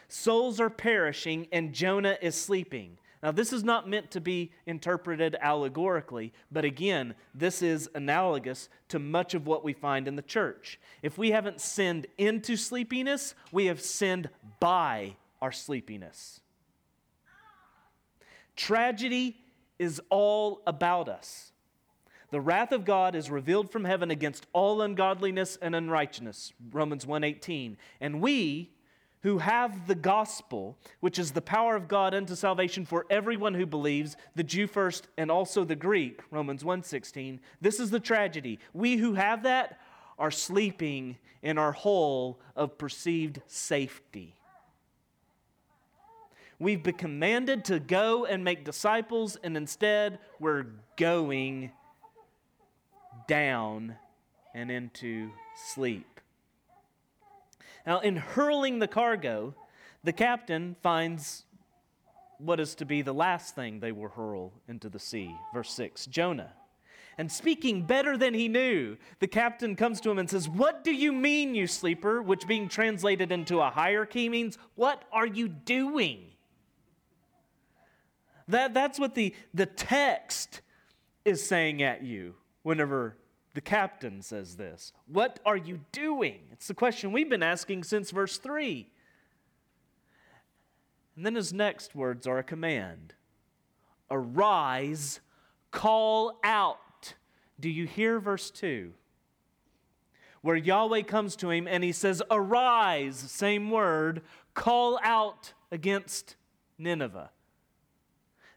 Souls 0.07 0.59
are 0.59 0.69
perishing, 0.69 1.47
and 1.51 1.73
Jonah 1.73 2.17
is 2.21 2.35
sleeping. 2.35 2.97
Now, 3.25 3.31
this 3.31 3.51
is 3.51 3.63
not 3.63 3.89
meant 3.89 4.11
to 4.11 4.21
be 4.21 4.51
interpreted 4.67 5.35
allegorically, 5.41 6.31
but 6.51 6.63
again, 6.63 7.15
this 7.33 7.63
is 7.63 7.89
analogous 7.95 8.69
to 8.89 8.99
much 8.99 9.33
of 9.33 9.47
what 9.47 9.63
we 9.63 9.73
find 9.73 10.07
in 10.07 10.15
the 10.15 10.21
church. 10.21 10.79
If 11.01 11.17
we 11.17 11.31
haven't 11.31 11.59
sinned 11.59 12.05
into 12.19 12.55
sleepiness, 12.55 13.33
we 13.51 13.65
have 13.65 13.81
sinned 13.81 14.29
by 14.59 15.15
our 15.41 15.51
sleepiness. 15.51 16.39
Tragedy 18.55 19.37
is 19.79 19.99
all 20.11 20.61
about 20.67 21.09
us. 21.09 21.51
The 22.29 22.41
wrath 22.41 22.71
of 22.71 22.85
God 22.85 23.15
is 23.15 23.31
revealed 23.31 23.71
from 23.71 23.85
heaven 23.85 24.11
against 24.11 24.45
all 24.53 24.83
ungodliness 24.83 25.57
and 25.63 25.75
unrighteousness. 25.75 26.53
Romans 26.71 27.07
1:18. 27.07 27.77
And 27.99 28.21
we 28.21 28.74
who 29.25 29.39
have 29.39 29.87
the 29.87 29.95
gospel, 29.95 30.77
which 30.99 31.17
is 31.17 31.31
the 31.31 31.41
power 31.41 31.75
of 31.75 31.87
God 31.87 32.13
unto 32.13 32.35
salvation 32.35 32.85
for 32.85 33.07
everyone 33.09 33.55
who 33.55 33.65
believes, 33.65 34.15
the 34.35 34.43
Jew 34.43 34.67
first 34.67 35.07
and 35.17 35.31
also 35.31 35.63
the 35.63 35.75
Greek, 35.75 36.21
Romans 36.29 36.63
1:16. 36.63 37.39
This 37.59 37.79
is 37.79 37.89
the 37.89 37.99
tragedy. 37.99 38.59
We 38.71 38.97
who 38.97 39.15
have 39.15 39.41
that 39.41 39.79
are 40.19 40.29
sleeping 40.29 41.17
in 41.41 41.57
our 41.57 41.71
hole 41.71 42.39
of 42.55 42.77
perceived 42.77 43.41
safety. 43.47 44.35
We've 46.59 46.83
been 46.83 46.93
commanded 46.93 47.65
to 47.65 47.79
go 47.79 48.25
and 48.25 48.43
make 48.43 48.63
disciples, 48.63 49.37
and 49.37 49.57
instead 49.57 50.19
we're 50.39 50.67
going 50.97 51.71
down 53.27 53.95
and 54.53 54.69
into 54.69 55.31
sleep. 55.55 56.14
Now, 57.85 57.99
in 57.99 58.15
hurling 58.17 58.79
the 58.79 58.87
cargo, 58.87 59.53
the 60.03 60.13
captain 60.13 60.75
finds 60.81 61.45
what 62.37 62.59
is 62.59 62.75
to 62.75 62.85
be 62.85 63.01
the 63.01 63.13
last 63.13 63.55
thing 63.55 63.79
they 63.79 63.91
will 63.91 64.09
hurl 64.09 64.53
into 64.67 64.89
the 64.89 64.99
sea. 64.99 65.35
Verse 65.53 65.71
6 65.71 66.05
Jonah. 66.07 66.53
And 67.17 67.31
speaking 67.31 67.83
better 67.83 68.17
than 68.17 68.33
he 68.33 68.49
knew, 68.49 68.97
the 69.19 69.27
captain 69.27 69.77
comes 69.77 70.01
to 70.01 70.11
him 70.11 70.19
and 70.19 70.29
says, 70.29 70.49
What 70.49 70.83
do 70.83 70.91
you 70.91 71.13
mean, 71.13 71.55
you 71.55 71.65
sleeper? 71.65 72.21
Which, 72.21 72.45
being 72.45 72.67
translated 72.67 73.31
into 73.31 73.61
a 73.61 74.07
key, 74.09 74.27
means, 74.27 74.57
What 74.75 75.03
are 75.13 75.25
you 75.25 75.47
doing? 75.47 76.25
That, 78.47 78.73
that's 78.73 78.99
what 78.99 79.15
the, 79.15 79.33
the 79.53 79.65
text 79.65 80.61
is 81.23 81.45
saying 81.45 81.81
at 81.81 82.03
you 82.03 82.35
whenever 82.63 83.17
the 83.55 83.61
captain 83.61 84.21
says 84.21 84.57
this. 84.57 84.91
What 85.07 85.39
are 85.45 85.55
you 85.55 85.79
doing? 85.93 86.41
It's 86.51 86.67
the 86.67 86.73
question 86.73 87.13
we've 87.13 87.29
been 87.29 87.41
asking 87.41 87.85
since 87.85 88.11
verse 88.11 88.37
3. 88.37 88.87
And 91.15 91.25
then 91.25 91.35
his 91.35 91.53
next 91.53 91.95
words 91.95 92.27
are 92.27 92.37
a 92.37 92.43
command 92.43 93.13
Arise, 94.11 95.21
call 95.71 96.37
out. 96.43 97.13
Do 97.57 97.69
you 97.69 97.87
hear 97.87 98.19
verse 98.19 98.51
2? 98.51 98.91
Where 100.41 100.57
Yahweh 100.57 101.03
comes 101.03 101.37
to 101.37 101.49
him 101.49 101.65
and 101.65 101.81
he 101.81 101.93
says, 101.93 102.21
Arise, 102.29 103.15
same 103.15 103.71
word, 103.71 104.21
call 104.53 104.99
out 105.01 105.53
against 105.71 106.35
Nineveh. 106.77 107.31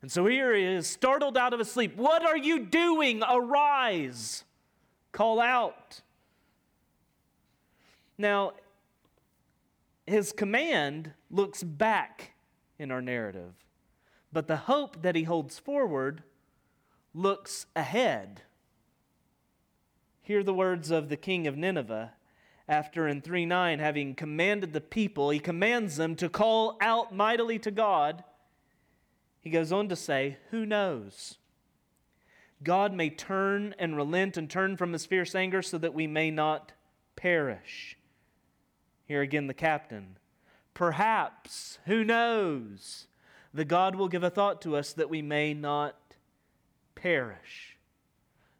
And 0.03 0.11
so 0.11 0.27
here 0.27 0.55
he 0.55 0.65
is, 0.65 0.89
startled 0.89 1.37
out 1.37 1.53
of 1.53 1.61
his 1.61 1.71
sleep. 1.71 1.97
What 1.97 2.25
are 2.25 2.37
you 2.37 2.67
doing? 2.67 3.23
Arise, 3.23 4.45
call 5.19 5.41
out. 5.41 6.03
Now, 8.17 8.53
his 10.07 10.31
command 10.31 11.11
looks 11.29 11.65
back 11.65 12.35
in 12.79 12.93
our 12.93 13.03
narrative, 13.03 13.55
but 14.33 14.47
the 14.47 14.59
hope 14.59 15.03
that 15.03 15.17
he 15.17 15.25
holds 15.25 15.59
forward 15.59 16.23
looks 17.13 17.67
ahead. 17.75 18.43
Hear 20.23 20.45
the 20.45 20.55
words 20.55 20.93
of 20.93 21.09
the 21.09 21.17
king 21.17 21.49
of 21.49 21.57
Nineveh 21.57 22.13
after 22.69 23.09
in 23.09 23.21
3 23.21 23.45
9, 23.45 23.81
having 23.81 24.15
commanded 24.15 24.73
the 24.73 24.81
people, 24.81 25.31
he 25.31 25.41
commands 25.41 25.97
them 25.97 26.15
to 26.15 26.29
call 26.29 26.77
out 26.81 27.13
mightily 27.13 27.59
to 27.59 27.73
God. 27.73 28.23
He 29.41 29.51
goes 29.51 29.73
on 29.73 29.89
to 29.89 29.97
say, 29.97 30.37
Who 30.53 30.65
knows? 30.65 31.39
God 32.63 32.93
may 32.93 33.11
turn 33.11 33.75
and 33.79 33.97
relent 33.97 34.37
and 34.37 34.51
turn 34.51 34.77
from 34.77 34.93
his 34.93 35.07
fierce 35.07 35.35
anger 35.35 35.63
so 35.63 35.79
that 35.79 35.95
we 35.95 36.07
may 36.07 36.31
not 36.31 36.73
perish. 37.17 37.97
Here 39.07 39.23
again, 39.23 39.47
the 39.47 39.55
captain. 39.55 40.19
Perhaps, 40.75 41.79
who 41.87 42.05
knows, 42.05 43.07
the 43.55 43.65
God 43.65 43.95
will 43.95 44.09
give 44.09 44.23
a 44.23 44.31
thought 44.31 44.61
to 44.63 44.77
us 44.77 44.93
that 44.93 45.11
we 45.11 45.23
may 45.23 45.55
not 45.55 45.97
perish. 46.95 47.77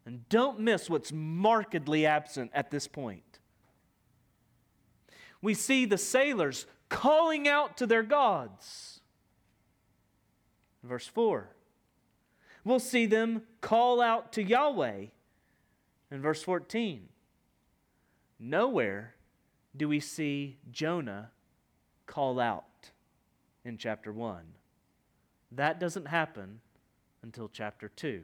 And 0.05 0.27
don't 0.29 0.59
miss 0.59 0.89
what's 0.89 1.11
markedly 1.11 2.05
absent 2.05 2.51
at 2.53 2.71
this 2.71 2.87
point. 2.87 3.39
We 5.41 5.53
see 5.53 5.85
the 5.85 5.97
sailors 5.97 6.65
calling 6.89 7.47
out 7.47 7.77
to 7.77 7.85
their 7.85 8.03
gods. 8.03 9.01
Verse 10.83 11.07
4. 11.07 11.49
We'll 12.69 12.77
see 12.77 13.07
them 13.07 13.41
call 13.61 13.99
out 13.99 14.31
to 14.33 14.43
Yahweh 14.43 15.05
in 16.11 16.21
verse 16.21 16.43
14. 16.43 17.09
Nowhere 18.37 19.15
do 19.75 19.89
we 19.89 19.99
see 19.99 20.59
Jonah 20.69 21.31
call 22.05 22.39
out 22.39 22.91
in 23.65 23.79
chapter 23.79 24.13
1. 24.13 24.43
That 25.51 25.79
doesn't 25.79 26.09
happen 26.09 26.61
until 27.23 27.49
chapter 27.51 27.89
2. 27.89 28.21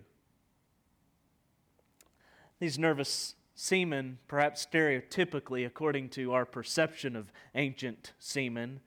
These 2.59 2.77
nervous 2.77 3.33
seamen, 3.55 4.19
perhaps 4.27 4.63
stereotypically 4.63 5.65
according 5.65 6.09
to 6.09 6.33
our 6.33 6.45
perception 6.45 7.15
of 7.15 7.31
ancient 7.55 8.13
seamen, 8.19 8.81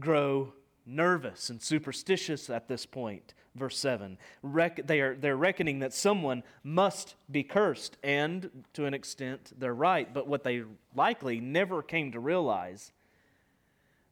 grow 0.00 0.54
nervous 0.86 1.50
and 1.50 1.62
superstitious 1.62 2.50
at 2.50 2.68
this 2.68 2.86
point. 2.86 3.34
Verse 3.54 3.78
7. 3.78 4.18
Rec- 4.42 4.86
they 4.86 5.00
are, 5.00 5.14
they're 5.14 5.36
reckoning 5.36 5.78
that 5.78 5.92
someone 5.92 6.42
must 6.62 7.14
be 7.30 7.42
cursed, 7.42 7.96
and 8.02 8.64
to 8.72 8.84
an 8.84 8.94
extent, 8.94 9.52
they're 9.56 9.74
right. 9.74 10.12
But 10.12 10.26
what 10.26 10.42
they 10.42 10.64
likely 10.94 11.40
never 11.40 11.82
came 11.82 12.12
to 12.12 12.20
realize 12.20 12.92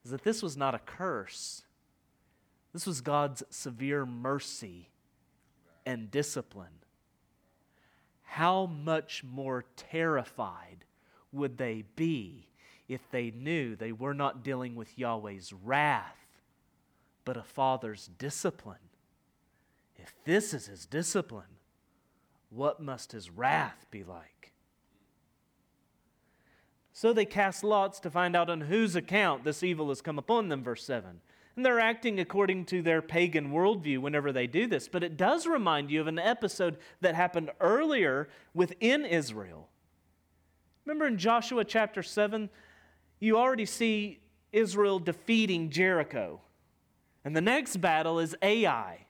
is 0.05 0.11
that 0.13 0.23
this 0.23 0.43
was 0.43 0.57
not 0.57 0.75
a 0.75 0.79
curse, 0.79 1.63
this 2.73 2.87
was 2.87 3.01
God's 3.01 3.43
severe 3.51 4.07
mercy 4.07 4.91
and 5.85 6.11
discipline 6.11 6.83
how 8.33 8.65
much 8.65 9.23
more 9.23 9.63
terrified 9.77 10.87
would 11.33 11.59
they 11.59 11.85
be 11.97 12.49
if 12.89 13.03
they 13.11 13.31
knew 13.31 13.77
they 13.77 13.93
were 13.93 14.15
not 14.15 14.43
dealing 14.43 14.75
with 14.75 14.99
Yahweh's 14.99 15.53
wrath, 15.53 16.22
but 17.25 17.37
a 17.37 17.43
father's 17.43 18.11
discipline? 18.19 18.77
If 19.97 20.15
this 20.25 20.53
is 20.53 20.67
his 20.67 20.87
discipline, 20.87 21.59
what 22.51 22.81
must 22.81 23.13
his 23.13 23.31
wrath 23.31 23.87
be 23.91 24.05
like? 24.05 24.53
So 26.93 27.13
they 27.13 27.25
cast 27.25 27.65
lots 27.65 28.01
to 28.01 28.11
find 28.11 28.37
out 28.37 28.51
on 28.51 28.63
whose 28.63 28.95
account 28.95 29.45
this 29.45 29.63
evil 29.63 29.89
has 29.89 30.03
come 30.03 30.19
upon 30.19 30.49
them, 30.49 30.63
verse 30.63 30.85
7. 30.85 31.21
And 31.57 31.67
they're 31.67 31.81
acting 31.81 32.21
according 32.21 32.67
to 32.67 32.83
their 32.83 33.03
pagan 33.03 33.51
worldview 33.51 33.99
whenever 33.99 34.33
they 34.33 34.47
do 34.47 34.67
this. 34.67 34.89
But 34.89 35.03
it 35.03 35.17
does 35.17 35.47
remind 35.47 35.91
you 35.91 36.01
of 36.01 36.07
an 36.07 36.19
episode 36.19 36.79
that 37.01 37.15
happened 37.15 37.51
earlier 37.61 38.29
within 38.55 39.05
Israel. 39.05 39.69
Remember 40.85 41.07
in 41.07 41.19
Joshua 41.19 41.65
chapter 41.65 42.03
7, 42.03 42.51
you 43.21 43.39
already 43.39 43.67
see 43.67 44.21
Israel 44.53 44.99
defeating 44.99 45.71
Jericho. 45.71 46.41
And 47.25 47.37
the 47.37 47.41
next 47.41 47.77
battle 47.81 48.19
is 48.19 48.37
Ai. 48.43 49.07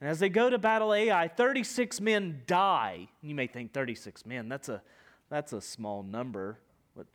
And 0.00 0.10
as 0.10 0.20
they 0.20 0.28
go 0.28 0.50
to 0.50 0.58
battle 0.58 0.92
Ai, 0.92 1.28
36 1.28 2.00
men 2.00 2.42
die. 2.46 3.08
You 3.22 3.34
may 3.34 3.46
think 3.46 3.72
36 3.72 4.26
men, 4.26 4.48
that's 4.48 4.68
a, 4.68 4.82
that's 5.30 5.52
a 5.52 5.60
small 5.60 6.02
number 6.02 6.58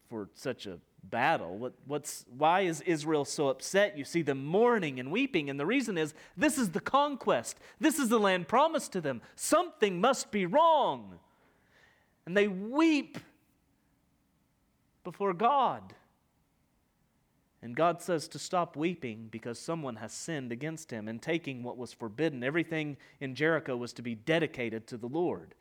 for 0.10 0.30
such 0.36 0.68
a 0.68 0.78
battle. 1.04 1.58
What, 1.58 1.74
what's, 1.86 2.26
why 2.38 2.62
is 2.62 2.82
Israel 2.82 3.26
so 3.26 3.48
upset? 3.48 3.98
You 3.98 4.04
see 4.04 4.22
them 4.22 4.46
mourning 4.46 5.00
and 5.00 5.12
weeping, 5.12 5.50
and 5.50 5.60
the 5.60 5.66
reason 5.66 5.98
is 5.98 6.14
this 6.38 6.58
is 6.58 6.70
the 6.70 6.80
conquest. 6.80 7.58
This 7.80 7.98
is 7.98 8.10
the 8.10 8.20
land 8.20 8.48
promised 8.48 8.92
to 8.94 9.02
them. 9.02 9.22
Something 9.36 10.00
must 10.00 10.32
be 10.32 10.46
wrong. 10.46 11.20
And 12.26 12.38
they 12.38 12.48
weep 12.48 13.18
before 15.04 15.34
God. 15.34 15.94
And 17.64 17.76
God 17.76 18.02
says 18.02 18.28
to 18.30 18.40
stop 18.40 18.76
weeping 18.76 19.28
because 19.30 19.60
someone 19.60 19.98
has 19.98 20.14
sinned 20.14 20.52
against 20.52 20.90
him 20.90 21.08
and 21.08 21.22
taking 21.22 21.62
what 21.62 21.78
was 21.78 21.94
forbidden. 21.94 22.44
Everything 22.44 22.98
in 23.20 23.36
Jericho 23.36 23.78
was 23.78 23.94
to 23.94 24.02
be 24.02 24.16
dedicated 24.16 24.88
to 24.88 24.98
the 24.98 25.08
Lord. 25.08 25.54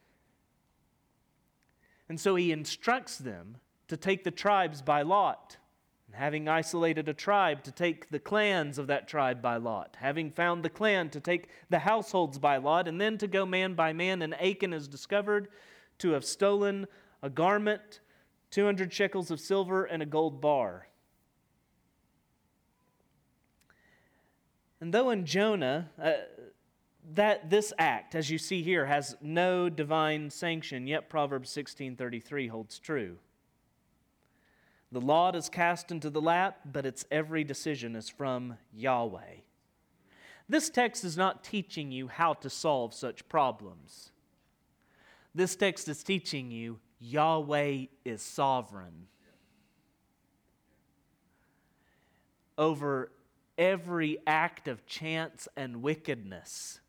And 2.08 2.18
so 2.18 2.36
he 2.36 2.52
instructs 2.52 3.18
them 3.18 3.58
to 3.88 3.96
take 3.96 4.24
the 4.24 4.30
tribes 4.30 4.80
by 4.80 5.02
lot. 5.02 5.58
And 6.06 6.16
having 6.16 6.48
isolated 6.48 7.08
a 7.08 7.14
tribe, 7.14 7.62
to 7.64 7.70
take 7.70 8.10
the 8.10 8.18
clans 8.18 8.78
of 8.78 8.88
that 8.88 9.06
tribe 9.06 9.42
by 9.42 9.58
lot. 9.58 9.96
Having 10.00 10.32
found 10.32 10.64
the 10.64 10.70
clan, 10.70 11.10
to 11.10 11.20
take 11.20 11.48
the 11.68 11.78
households 11.78 12.38
by 12.38 12.56
lot, 12.56 12.88
and 12.88 13.00
then 13.00 13.18
to 13.18 13.28
go 13.28 13.46
man 13.46 13.74
by 13.74 13.92
man. 13.92 14.22
And 14.22 14.34
Achan 14.34 14.72
is 14.72 14.88
discovered 14.88 15.48
to 15.98 16.10
have 16.12 16.24
stolen 16.24 16.86
a 17.22 17.30
garment, 17.30 18.00
200 18.50 18.92
shekels 18.92 19.30
of 19.30 19.38
silver, 19.38 19.84
and 19.84 20.02
a 20.02 20.06
gold 20.06 20.40
bar. 20.40 20.88
And 24.80 24.94
though 24.94 25.10
in 25.10 25.26
Jonah, 25.26 25.90
uh, 26.00 26.12
that 27.14 27.50
this 27.50 27.72
act, 27.78 28.14
as 28.14 28.30
you 28.30 28.38
see 28.38 28.62
here, 28.62 28.86
has 28.86 29.16
no 29.20 29.68
divine 29.68 30.30
sanction, 30.30 30.86
yet 30.86 31.08
Proverbs 31.08 31.50
16:33 31.50 32.48
holds 32.48 32.78
true. 32.78 33.18
The 34.92 35.00
lot 35.00 35.36
is 35.36 35.48
cast 35.48 35.90
into 35.90 36.10
the 36.10 36.20
lap, 36.20 36.60
but 36.64 36.86
its 36.86 37.04
every 37.10 37.44
decision 37.44 37.94
is 37.94 38.08
from 38.08 38.58
Yahweh. 38.72 39.36
This 40.48 40.68
text 40.68 41.04
is 41.04 41.16
not 41.16 41.44
teaching 41.44 41.92
you 41.92 42.08
how 42.08 42.34
to 42.34 42.50
solve 42.50 42.92
such 42.92 43.28
problems. 43.28 44.10
This 45.32 45.54
text 45.54 45.88
is 45.88 46.02
teaching 46.02 46.50
you 46.50 46.80
Yahweh 46.98 47.86
is 48.04 48.20
sovereign 48.20 49.06
over 52.58 53.12
every 53.60 54.18
act 54.26 54.66
of 54.66 54.86
chance 54.86 55.46
and 55.56 55.82
wickedness. 55.82 56.80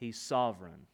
He's 0.00 0.20
sovereign. 0.20 0.86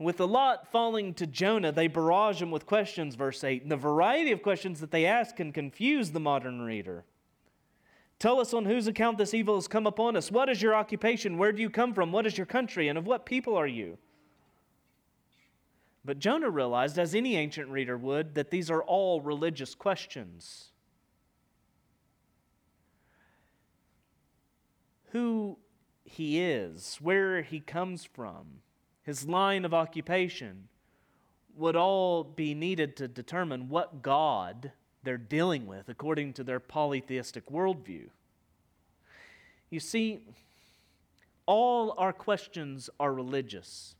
With 0.00 0.16
the 0.16 0.26
lot 0.26 0.72
falling 0.72 1.14
to 1.14 1.26
Jonah, 1.26 1.70
they 1.70 1.86
barrage 1.86 2.42
him 2.42 2.50
with 2.50 2.66
questions, 2.66 3.14
verse 3.14 3.44
8. 3.44 3.62
And 3.62 3.70
the 3.70 3.76
variety 3.76 4.32
of 4.32 4.42
questions 4.42 4.80
that 4.80 4.90
they 4.90 5.06
ask 5.06 5.36
can 5.36 5.52
confuse 5.52 6.10
the 6.10 6.18
modern 6.18 6.62
reader. 6.62 7.04
Tell 8.18 8.40
us 8.40 8.54
on 8.54 8.64
whose 8.64 8.86
account 8.86 9.18
this 9.18 9.34
evil 9.34 9.54
has 9.56 9.68
come 9.68 9.86
upon 9.86 10.16
us. 10.16 10.32
What 10.32 10.48
is 10.48 10.62
your 10.62 10.74
occupation? 10.74 11.38
Where 11.38 11.52
do 11.52 11.62
you 11.62 11.70
come 11.70 11.94
from? 11.94 12.10
What 12.10 12.26
is 12.26 12.36
your 12.36 12.46
country? 12.46 12.88
And 12.88 12.98
of 12.98 13.06
what 13.06 13.26
people 13.26 13.54
are 13.54 13.66
you? 13.66 13.98
But 16.04 16.18
Jonah 16.18 16.50
realized, 16.50 16.98
as 16.98 17.14
any 17.14 17.36
ancient 17.36 17.68
reader 17.68 17.96
would, 17.96 18.34
that 18.34 18.50
these 18.50 18.70
are 18.70 18.82
all 18.82 19.20
religious 19.20 19.74
questions. 19.74 20.70
Who 25.14 25.58
he 26.04 26.40
is, 26.40 26.98
where 27.00 27.42
he 27.42 27.60
comes 27.60 28.04
from, 28.04 28.46
his 29.04 29.28
line 29.28 29.64
of 29.64 29.72
occupation 29.72 30.68
would 31.56 31.76
all 31.76 32.24
be 32.24 32.52
needed 32.52 32.96
to 32.96 33.06
determine 33.06 33.68
what 33.68 34.02
God 34.02 34.72
they're 35.04 35.16
dealing 35.16 35.66
with 35.68 35.88
according 35.88 36.32
to 36.32 36.42
their 36.42 36.58
polytheistic 36.58 37.48
worldview. 37.48 38.08
You 39.70 39.78
see, 39.78 40.20
all 41.46 41.94
our 41.96 42.12
questions 42.12 42.90
are 42.98 43.14
religious. 43.14 43.94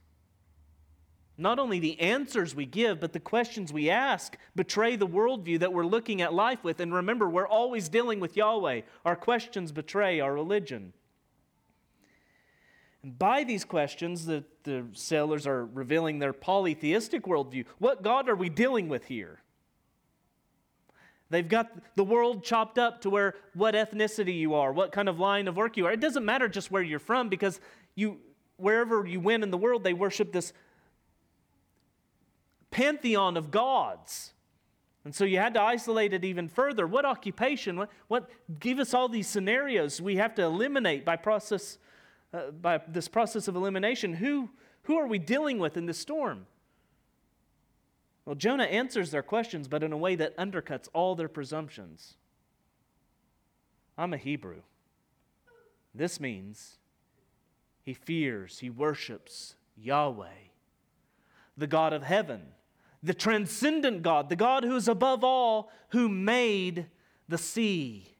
Not 1.38 1.60
only 1.60 1.78
the 1.78 2.00
answers 2.00 2.56
we 2.56 2.66
give, 2.66 3.00
but 3.00 3.12
the 3.12 3.20
questions 3.20 3.72
we 3.72 3.88
ask 3.88 4.36
betray 4.56 4.96
the 4.96 5.06
worldview 5.06 5.60
that 5.60 5.72
we're 5.72 5.86
looking 5.86 6.22
at 6.22 6.34
life 6.34 6.64
with. 6.64 6.80
And 6.80 6.92
remember, 6.92 7.28
we're 7.28 7.46
always 7.46 7.88
dealing 7.88 8.18
with 8.18 8.36
Yahweh. 8.36 8.82
Our 9.04 9.16
questions 9.16 9.70
betray 9.70 10.18
our 10.18 10.34
religion. 10.34 10.92
And 13.04 13.18
by 13.18 13.44
these 13.44 13.64
questions, 13.66 14.24
the, 14.24 14.42
the 14.62 14.86
sailors 14.94 15.46
are 15.46 15.66
revealing 15.66 16.18
their 16.18 16.32
polytheistic 16.32 17.24
worldview. 17.24 17.66
What 17.78 18.02
God 18.02 18.30
are 18.30 18.34
we 18.34 18.48
dealing 18.48 18.88
with 18.88 19.04
here? 19.04 19.42
They've 21.28 21.46
got 21.46 21.70
the 21.96 22.04
world 22.04 22.44
chopped 22.44 22.78
up 22.78 23.02
to 23.02 23.10
where 23.10 23.34
what 23.52 23.74
ethnicity 23.74 24.38
you 24.38 24.54
are, 24.54 24.72
what 24.72 24.90
kind 24.90 25.08
of 25.08 25.20
line 25.20 25.48
of 25.48 25.56
work 25.56 25.76
you 25.76 25.84
are. 25.86 25.92
It 25.92 26.00
doesn't 26.00 26.24
matter 26.24 26.48
just 26.48 26.70
where 26.70 26.82
you're 26.82 26.98
from 26.98 27.28
because 27.28 27.60
you 27.94 28.18
wherever 28.56 29.04
you 29.04 29.20
went 29.20 29.42
in 29.42 29.50
the 29.50 29.58
world, 29.58 29.84
they 29.84 29.92
worship 29.92 30.32
this 30.32 30.52
pantheon 32.70 33.36
of 33.36 33.50
gods. 33.50 34.32
And 35.04 35.14
so 35.14 35.24
you 35.24 35.38
had 35.38 35.54
to 35.54 35.60
isolate 35.60 36.14
it 36.14 36.24
even 36.24 36.48
further. 36.48 36.86
What 36.86 37.04
occupation? 37.04 37.76
What, 37.76 37.90
what 38.08 38.30
give 38.60 38.78
us 38.78 38.94
all 38.94 39.08
these 39.08 39.26
scenarios 39.26 40.00
we 40.00 40.16
have 40.16 40.34
to 40.36 40.42
eliminate 40.42 41.04
by 41.04 41.16
process 41.16 41.78
uh, 42.34 42.50
by 42.50 42.80
this 42.88 43.08
process 43.08 43.48
of 43.48 43.56
elimination? 43.56 44.14
Who 44.14 44.50
who 44.82 44.98
are 44.98 45.06
we 45.06 45.18
dealing 45.18 45.58
with 45.58 45.76
in 45.76 45.86
this 45.86 45.98
storm? 45.98 46.46
Well, 48.24 48.34
Jonah 48.34 48.64
answers 48.64 49.10
their 49.10 49.22
questions, 49.22 49.68
but 49.68 49.82
in 49.82 49.92
a 49.92 49.96
way 49.96 50.14
that 50.16 50.36
undercuts 50.36 50.88
all 50.92 51.14
their 51.14 51.28
presumptions. 51.28 52.16
I'm 53.96 54.12
a 54.12 54.18
Hebrew. 54.18 54.62
This 55.94 56.18
means 56.18 56.78
he 57.82 57.94
fears, 57.94 58.58
he 58.60 58.70
worships 58.70 59.54
Yahweh, 59.76 60.48
the 61.56 61.66
God 61.66 61.92
of 61.92 62.02
heaven, 62.02 62.42
the 63.02 63.14
transcendent 63.14 64.02
God, 64.02 64.28
the 64.28 64.36
God 64.36 64.64
who 64.64 64.74
is 64.74 64.88
above 64.88 65.22
all, 65.22 65.70
who 65.90 66.08
made 66.08 66.86
the 67.28 67.38
sea 67.38 68.16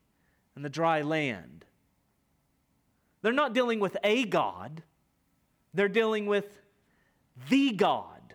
and 0.55 0.65
the 0.65 0.71
dry 0.71 1.03
land. 1.03 1.64
They're 3.25 3.33
not 3.33 3.55
dealing 3.55 3.81
with 3.81 3.97
a 4.05 4.25
God, 4.27 4.83
they're 5.73 5.89
dealing 5.89 6.27
with 6.27 6.61
the 7.49 7.73
God. 7.73 8.35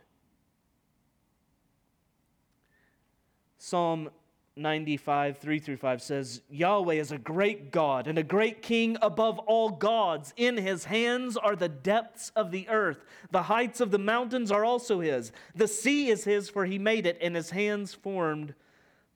Psalm 3.59 4.09
95, 4.55 5.37
3 5.37 5.59
through 5.59 5.77
5 5.77 6.01
says, 6.01 6.41
Yahweh 6.49 6.95
is 6.95 7.11
a 7.11 7.19
great 7.19 7.71
God 7.71 8.07
and 8.07 8.17
a 8.17 8.23
great 8.23 8.63
king 8.63 8.97
above 8.99 9.37
all 9.37 9.69
gods. 9.69 10.33
In 10.35 10.57
his 10.57 10.85
hands 10.85 11.37
are 11.37 11.55
the 11.55 11.69
depths 11.69 12.31
of 12.35 12.49
the 12.49 12.67
earth. 12.67 13.05
The 13.29 13.43
heights 13.43 13.81
of 13.81 13.91
the 13.91 13.99
mountains 13.99 14.51
are 14.51 14.65
also 14.65 15.01
his. 15.01 15.31
The 15.53 15.67
sea 15.67 16.09
is 16.09 16.23
his, 16.23 16.49
for 16.49 16.65
he 16.65 16.79
made 16.79 17.05
it, 17.05 17.19
and 17.21 17.35
his 17.35 17.51
hands 17.51 17.93
formed 17.93 18.55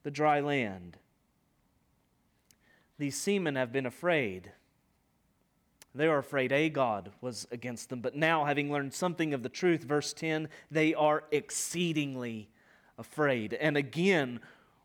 the 0.04 0.12
dry 0.12 0.40
land. 0.40 0.98
These 3.00 3.20
seamen 3.20 3.56
have 3.56 3.72
been 3.72 3.88
afraid. 3.88 4.52
They 5.96 6.08
are 6.08 6.18
afraid 6.18 6.52
a 6.52 6.70
God 6.70 7.12
was 7.22 7.48
against 7.52 7.90
them. 7.90 8.02
But 8.02 8.16
now, 8.16 8.46
having 8.46 8.72
learned 8.72 8.94
something 8.94 9.34
of 9.34 9.44
the 9.44 9.50
truth, 9.50 9.84
verse 9.84 10.12
10, 10.14 10.50
they 10.72 10.94
are 10.94 11.24
exceedingly 11.32 12.50
afraid. 12.98 13.54
And 13.54 13.78
again, 13.78 14.40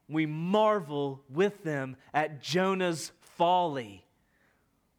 we 0.09 0.27
marvel 0.27 1.23
with 1.31 1.65
them 1.65 1.97
at 2.13 2.43
Jonah's 2.43 3.13
folly. 3.21 4.05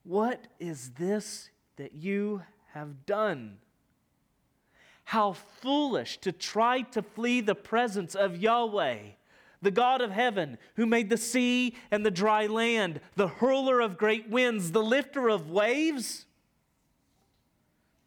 What 0.04 0.48
is 0.60 0.92
this 0.92 1.50
that 1.76 1.94
you 1.94 2.42
have 2.74 3.06
done? 3.06 3.58
How 5.04 5.34
foolish 5.34 6.20
to 6.20 6.32
try 6.32 6.82
to 6.82 7.02
flee 7.02 7.42
the 7.42 7.56
presence 7.56 8.16
of 8.16 8.38
Yahweh, 8.38 9.00
the 9.62 9.72
God 9.72 10.02
of 10.02 10.12
heaven, 10.12 10.58
who 10.76 10.86
made 10.86 11.10
the 11.10 11.18
sea 11.18 11.76
and 11.92 12.06
the 12.06 12.12
dry 12.12 12.48
land, 12.48 13.02
the 13.16 13.28
hurler 13.28 13.80
of 13.80 13.98
great 13.98 14.30
winds, 14.30 14.72
the 14.72 14.84
lifter 14.84 15.30
of 15.30 15.50
waves. 15.50 16.26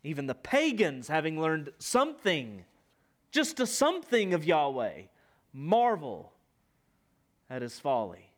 Even 0.02 0.26
the 0.26 0.34
pagans, 0.34 1.08
having 1.08 1.40
learned 1.40 1.70
something 1.78 2.64
just 3.32 3.58
a 3.58 3.66
something 3.66 4.34
of 4.34 4.44
Yahweh, 4.44 5.02
marvel 5.52 6.32
at 7.50 7.62
his 7.62 7.80
folly. 7.80 8.30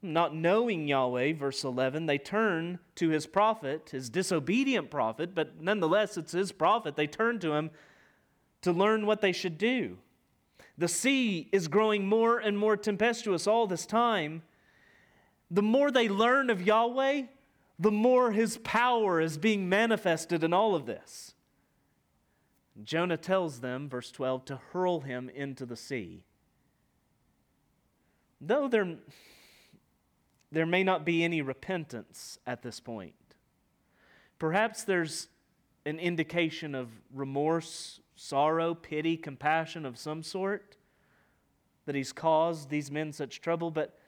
Not 0.00 0.34
knowing 0.34 0.86
Yahweh, 0.86 1.32
verse 1.32 1.64
11, 1.64 2.06
they 2.06 2.18
turn 2.18 2.78
to 2.94 3.08
his 3.08 3.26
prophet, 3.26 3.90
his 3.90 4.08
disobedient 4.08 4.90
prophet, 4.90 5.34
but 5.34 5.60
nonetheless 5.60 6.16
it's 6.16 6.32
his 6.32 6.52
prophet. 6.52 6.94
They 6.94 7.06
turn 7.06 7.40
to 7.40 7.54
him 7.54 7.70
to 8.62 8.72
learn 8.72 9.04
what 9.04 9.20
they 9.20 9.32
should 9.32 9.58
do. 9.58 9.98
The 10.76 10.88
sea 10.88 11.48
is 11.52 11.68
growing 11.68 12.06
more 12.08 12.38
and 12.38 12.58
more 12.58 12.76
tempestuous 12.76 13.46
all 13.46 13.66
this 13.66 13.86
time. 13.86 14.42
The 15.50 15.62
more 15.62 15.90
they 15.90 16.08
learn 16.08 16.50
of 16.50 16.62
Yahweh, 16.62 17.22
the 17.78 17.90
more 17.90 18.32
his 18.32 18.58
power 18.58 19.20
is 19.20 19.38
being 19.38 19.68
manifested 19.68 20.42
in 20.42 20.52
all 20.52 20.74
of 20.74 20.86
this. 20.86 21.34
Jonah 22.82 23.16
tells 23.16 23.60
them, 23.60 23.88
verse 23.88 24.10
12, 24.10 24.44
to 24.46 24.60
hurl 24.72 25.00
him 25.00 25.28
into 25.28 25.64
the 25.64 25.76
sea. 25.76 26.24
Though 28.40 28.66
there, 28.66 28.96
there 30.50 30.66
may 30.66 30.82
not 30.82 31.04
be 31.04 31.22
any 31.22 31.40
repentance 31.40 32.38
at 32.46 32.62
this 32.62 32.80
point, 32.80 33.14
perhaps 34.38 34.82
there's 34.82 35.28
an 35.86 35.98
indication 35.98 36.74
of 36.74 36.88
remorse, 37.12 38.00
sorrow, 38.14 38.74
pity, 38.74 39.16
compassion 39.16 39.84
of 39.84 39.98
some 39.98 40.22
sort 40.22 40.76
that 41.86 41.94
he's 41.94 42.12
caused 42.12 42.70
these 42.70 42.90
men 42.90 43.12
such 43.12 43.40
trouble, 43.40 43.70
but 43.70 43.98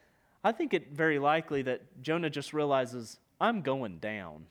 I 0.43 0.53
think 0.53 0.73
it 0.73 0.93
very 0.93 1.19
likely 1.19 1.63
that 1.63 2.03
Jonah 2.03 2.31
just 2.31 2.53
realizes, 2.53 3.19
I'm 3.41 3.61
going 3.61 3.99
down. 3.99 4.47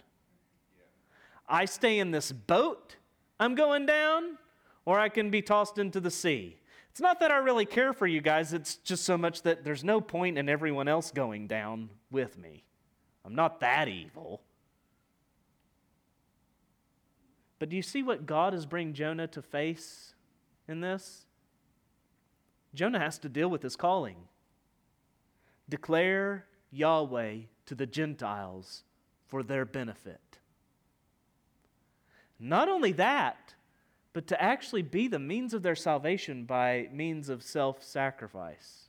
I 1.47 1.65
stay 1.65 1.99
in 1.99 2.11
this 2.11 2.31
boat 2.31 2.95
I'm 3.39 3.55
going 3.55 3.85
down, 3.85 4.37
or 4.85 4.99
I 4.99 5.09
can 5.09 5.29
be 5.29 5.41
tossed 5.41 5.77
into 5.77 5.99
the 5.99 6.11
sea. 6.11 6.57
It's 6.91 7.01
not 7.01 7.19
that 7.19 7.31
I 7.31 7.37
really 7.37 7.65
care 7.65 7.91
for 7.91 8.07
you 8.07 8.21
guys, 8.21 8.53
it's 8.53 8.75
just 8.77 9.03
so 9.03 9.17
much 9.17 9.41
that 9.41 9.65
there's 9.65 9.83
no 9.83 9.99
point 9.99 10.37
in 10.37 10.47
everyone 10.47 10.87
else 10.87 11.11
going 11.11 11.47
down 11.47 11.89
with 12.09 12.37
me. 12.37 12.63
I'm 13.25 13.35
not 13.35 13.59
that 13.59 13.87
evil. 13.89 14.41
But 17.59 17.69
do 17.69 17.75
you 17.75 17.81
see 17.81 18.03
what 18.03 18.25
God 18.25 18.53
is 18.53 18.65
bringing 18.65 18.93
Jonah 18.93 19.27
to 19.27 19.41
face 19.41 20.13
in 20.67 20.81
this? 20.81 21.25
Jonah 22.73 22.99
has 22.99 23.17
to 23.19 23.29
deal 23.29 23.49
with 23.49 23.63
his 23.63 23.75
calling. 23.75 24.17
Declare 25.69 26.45
Yahweh 26.71 27.37
to 27.65 27.75
the 27.75 27.85
Gentiles 27.85 28.83
for 29.27 29.41
their 29.41 29.65
benefit. 29.65 30.19
Not 32.39 32.67
only 32.67 32.91
that, 32.93 33.55
but 34.13 34.27
to 34.27 34.41
actually 34.41 34.81
be 34.81 35.07
the 35.07 35.19
means 35.19 35.53
of 35.53 35.63
their 35.63 35.75
salvation 35.75 36.45
by 36.45 36.89
means 36.91 37.29
of 37.29 37.43
self 37.43 37.83
sacrifice. 37.83 38.84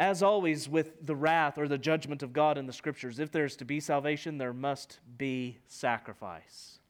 As 0.00 0.20
always, 0.22 0.68
with 0.68 1.06
the 1.06 1.14
wrath 1.14 1.58
or 1.58 1.68
the 1.68 1.78
judgment 1.78 2.24
of 2.24 2.32
God 2.32 2.58
in 2.58 2.66
the 2.66 2.72
scriptures, 2.72 3.20
if 3.20 3.30
there's 3.30 3.54
to 3.56 3.64
be 3.64 3.78
salvation, 3.78 4.38
there 4.38 4.52
must 4.52 4.98
be 5.16 5.58
sacrifice. 5.68 6.80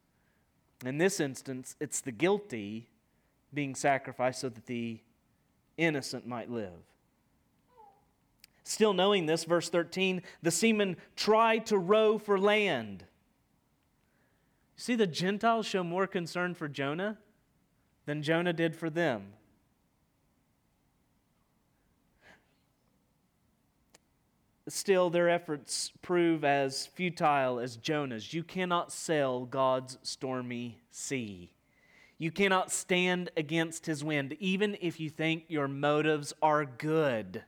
In 0.87 0.97
this 0.97 1.21
instance, 1.21 1.77
it's 1.81 2.01
the 2.01 2.13
guilty 2.13 2.89
being 3.53 3.75
sacrificed 3.75 4.41
so 4.41 4.49
that 4.49 4.67
the 4.67 5.01
innocent 5.77 6.27
might 6.27 6.51
live. 6.51 6.71
Still 8.65 8.95
knowing 8.95 9.27
this, 9.27 9.45
verse 9.45 9.69
13, 9.69 10.23
the 10.43 10.51
seamen 10.51 10.97
tried 11.17 11.67
to 11.67 11.77
row 11.77 12.17
for 12.17 12.39
land 12.39 13.05
See, 14.81 14.95
the 14.95 15.07
Gentiles 15.07 15.67
show 15.67 15.85
more 15.85 16.07
concern 16.07 16.55
for 16.55 16.67
Jonah 16.67 17.19
than 18.07 18.23
Jonah 18.23 18.55
did 18.55 18.75
for 18.75 18.89
them. 18.89 19.35
Still, 24.71 25.11
their 25.11 25.29
efforts 25.29 25.93
prove 26.01 26.45
as 26.45 26.87
futile 26.87 27.59
as 27.59 27.77
Jonah's. 27.77 28.33
You 28.33 28.43
cannot 28.43 28.93
sail 28.93 29.45
God's 29.45 29.99
stormy 30.03 30.81
sea. 30.91 31.53
You 32.19 32.31
cannot 32.31 32.71
stand 32.71 33.31
against 33.37 33.87
his 33.87 34.05
wind, 34.05 34.37
even 34.39 34.77
if 34.81 35.01
you 35.01 35.11
think 35.11 35.45
your 35.49 35.69
motives 35.69 36.33
are 36.43 36.65
good. 36.65 37.43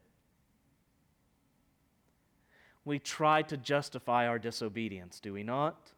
we 2.85 2.99
try 2.99 3.43
to 3.43 3.57
justify 3.57 4.27
our 4.27 4.39
disobedience, 4.39 5.21
do 5.21 5.33
we 5.33 5.43
not? 5.43 5.93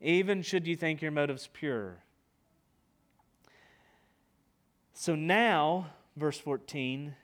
Even 0.00 0.42
should 0.42 0.66
you 0.66 0.76
think 0.76 1.00
your 1.00 1.10
motives 1.10 1.48
pure. 1.52 1.98
So 4.92 5.14
now, 5.14 5.90
verse 6.16 6.38
14, 6.38 7.14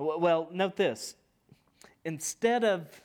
well, 0.00 0.48
note 0.52 0.76
this. 0.76 1.14
Instead 2.04 2.64
of 2.64 3.02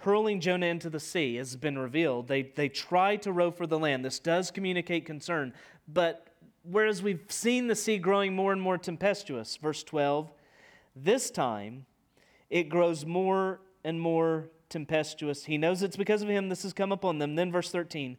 hurling 0.00 0.40
Jonah 0.40 0.66
into 0.66 0.90
the 0.90 1.00
sea, 1.00 1.38
as 1.38 1.50
has 1.50 1.56
been 1.56 1.78
revealed, 1.78 2.28
they, 2.28 2.42
they 2.42 2.68
try 2.68 3.16
to 3.16 3.32
row 3.32 3.50
for 3.50 3.66
the 3.66 3.78
land. 3.78 4.04
This 4.04 4.18
does 4.18 4.50
communicate 4.50 5.06
concern, 5.06 5.54
but 5.88 6.26
whereas 6.64 7.02
we've 7.02 7.24
seen 7.28 7.66
the 7.66 7.74
sea 7.74 7.98
growing 7.98 8.34
more 8.34 8.52
and 8.52 8.60
more 8.60 8.78
tempestuous, 8.78 9.56
verse 9.56 9.82
12, 9.82 10.30
this 10.94 11.30
time 11.30 11.86
it 12.50 12.68
grows 12.68 13.06
more 13.06 13.60
and 13.84 14.00
more 14.00 14.50
tempestuous. 14.68 15.44
He 15.44 15.56
knows 15.56 15.82
it's 15.82 15.96
because 15.96 16.22
of 16.22 16.28
him 16.28 16.48
this 16.48 16.62
has 16.64 16.72
come 16.72 16.92
upon 16.92 17.18
them. 17.18 17.34
Then, 17.34 17.50
verse 17.50 17.70
13, 17.70 18.18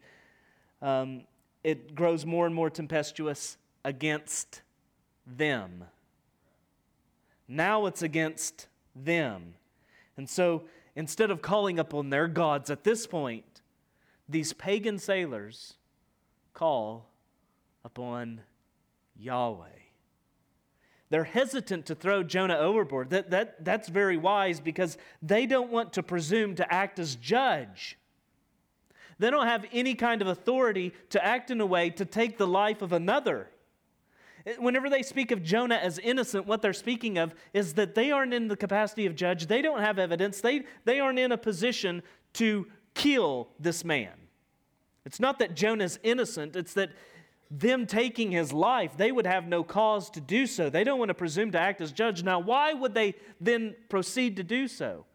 um, 0.82 1.24
it 1.64 1.94
grows 1.96 2.26
more 2.26 2.46
and 2.46 2.56
more 2.56 2.70
tempestuous 2.70 3.58
against 3.86 4.62
them. 5.28 5.86
Now 7.48 7.86
it's 7.86 8.02
against 8.02 8.68
them. 8.96 9.56
And 10.18 10.30
so 10.30 10.64
instead 10.96 11.32
of 11.32 11.42
calling 11.42 11.80
upon 11.80 12.10
their 12.10 12.28
gods 12.28 12.70
at 12.70 12.84
this 12.84 13.08
point, 13.08 13.62
these 14.30 14.54
pagan 14.54 15.00
sailors 15.00 15.74
call 16.54 17.10
upon 17.84 18.42
Yahweh. 19.18 19.68
They're 21.10 21.26
hesitant 21.26 21.86
to 21.88 21.96
throw 21.96 22.24
Jonah 22.24 22.58
overboard. 22.58 23.12
That, 23.12 23.30
that, 23.30 23.64
that's 23.64 23.88
very 23.88 24.18
wise 24.18 24.60
because 24.60 24.98
they 25.22 25.46
don't 25.46 25.70
want 25.70 25.94
to 25.94 26.04
presume 26.04 26.56
to 26.56 26.74
act 26.74 26.98
as 26.98 27.16
judge. 27.16 28.00
They 29.20 29.30
don't 29.30 29.46
have 29.46 29.66
any 29.72 29.94
kind 29.94 30.24
of 30.24 30.28
authority 30.28 30.92
to 31.12 31.24
act 31.24 31.52
in 31.52 31.62
a 31.62 31.66
way 31.66 31.92
to 31.92 32.06
take 32.06 32.38
the 32.38 32.48
life 32.48 32.82
of 32.82 32.94
another. 32.94 33.48
Whenever 34.58 34.90
they 34.90 35.04
speak 35.04 35.32
of 35.32 35.42
Jonah 35.42 35.76
as 35.76 36.00
innocent, 36.00 36.46
what 36.46 36.62
they're 36.62 36.74
speaking 36.74 37.18
of 37.18 37.34
is 37.54 37.76
that 37.76 37.96
they 37.96 38.12
aren't 38.12 38.34
in 38.34 38.48
the 38.48 38.58
capacity 38.58 39.06
of 39.06 39.16
judge. 39.16 39.48
They 39.48 39.62
don't 39.62 39.80
have 39.80 39.98
evidence. 39.98 40.42
They, 40.42 40.64
they 40.84 41.00
aren't 41.00 41.20
in 41.20 41.32
a 41.32 41.38
position 41.38 42.04
to 42.34 42.68
kill 42.94 43.48
this 43.60 43.86
man. 43.86 44.12
It's 45.06 45.20
not 45.20 45.40
that 45.40 45.56
Jonah's 45.56 46.00
innocent, 46.04 46.56
it's 46.56 46.74
that 46.74 46.92
them 47.52 47.86
taking 47.86 48.32
his 48.32 48.52
life, 48.52 48.98
they 48.98 49.12
would 49.12 49.28
have 49.28 49.48
no 49.48 49.64
cause 49.64 50.10
to 50.12 50.22
do 50.22 50.48
so. 50.48 50.70
They 50.70 50.84
don't 50.84 50.98
want 50.98 51.10
to 51.10 51.16
presume 51.16 51.52
to 51.52 51.60
act 51.60 51.82
as 51.82 51.92
judge. 51.92 52.24
Now, 52.24 52.40
why 52.40 52.74
would 52.74 52.96
they 52.96 53.16
then 53.40 53.76
proceed 53.90 54.38
to 54.38 54.44
do 54.44 54.68
so? 54.68 55.06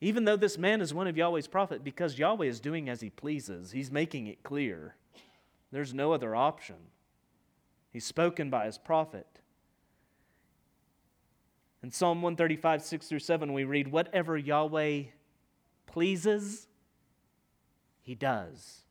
Even 0.00 0.24
though 0.24 0.36
this 0.36 0.58
man 0.58 0.80
is 0.80 0.92
one 0.92 1.06
of 1.06 1.16
Yahweh's 1.16 1.46
prophets, 1.46 1.82
because 1.84 2.18
Yahweh 2.18 2.46
is 2.46 2.58
doing 2.58 2.88
as 2.88 3.00
he 3.00 3.10
pleases, 3.10 3.70
he's 3.70 3.92
making 3.92 4.26
it 4.26 4.42
clear. 4.42 4.96
There's 5.70 5.94
no 5.94 6.12
other 6.12 6.34
option. 6.34 6.76
He's 7.92 8.04
spoken 8.04 8.50
by 8.50 8.66
his 8.66 8.78
prophet. 8.78 9.26
In 11.82 11.90
Psalm 11.90 12.22
135, 12.22 12.82
6 12.82 13.08
through 13.08 13.18
7, 13.18 13.52
we 13.52 13.64
read, 13.64 13.88
Whatever 13.88 14.36
Yahweh 14.36 15.04
pleases, 15.86 16.68
he 18.02 18.14
does. 18.14 18.82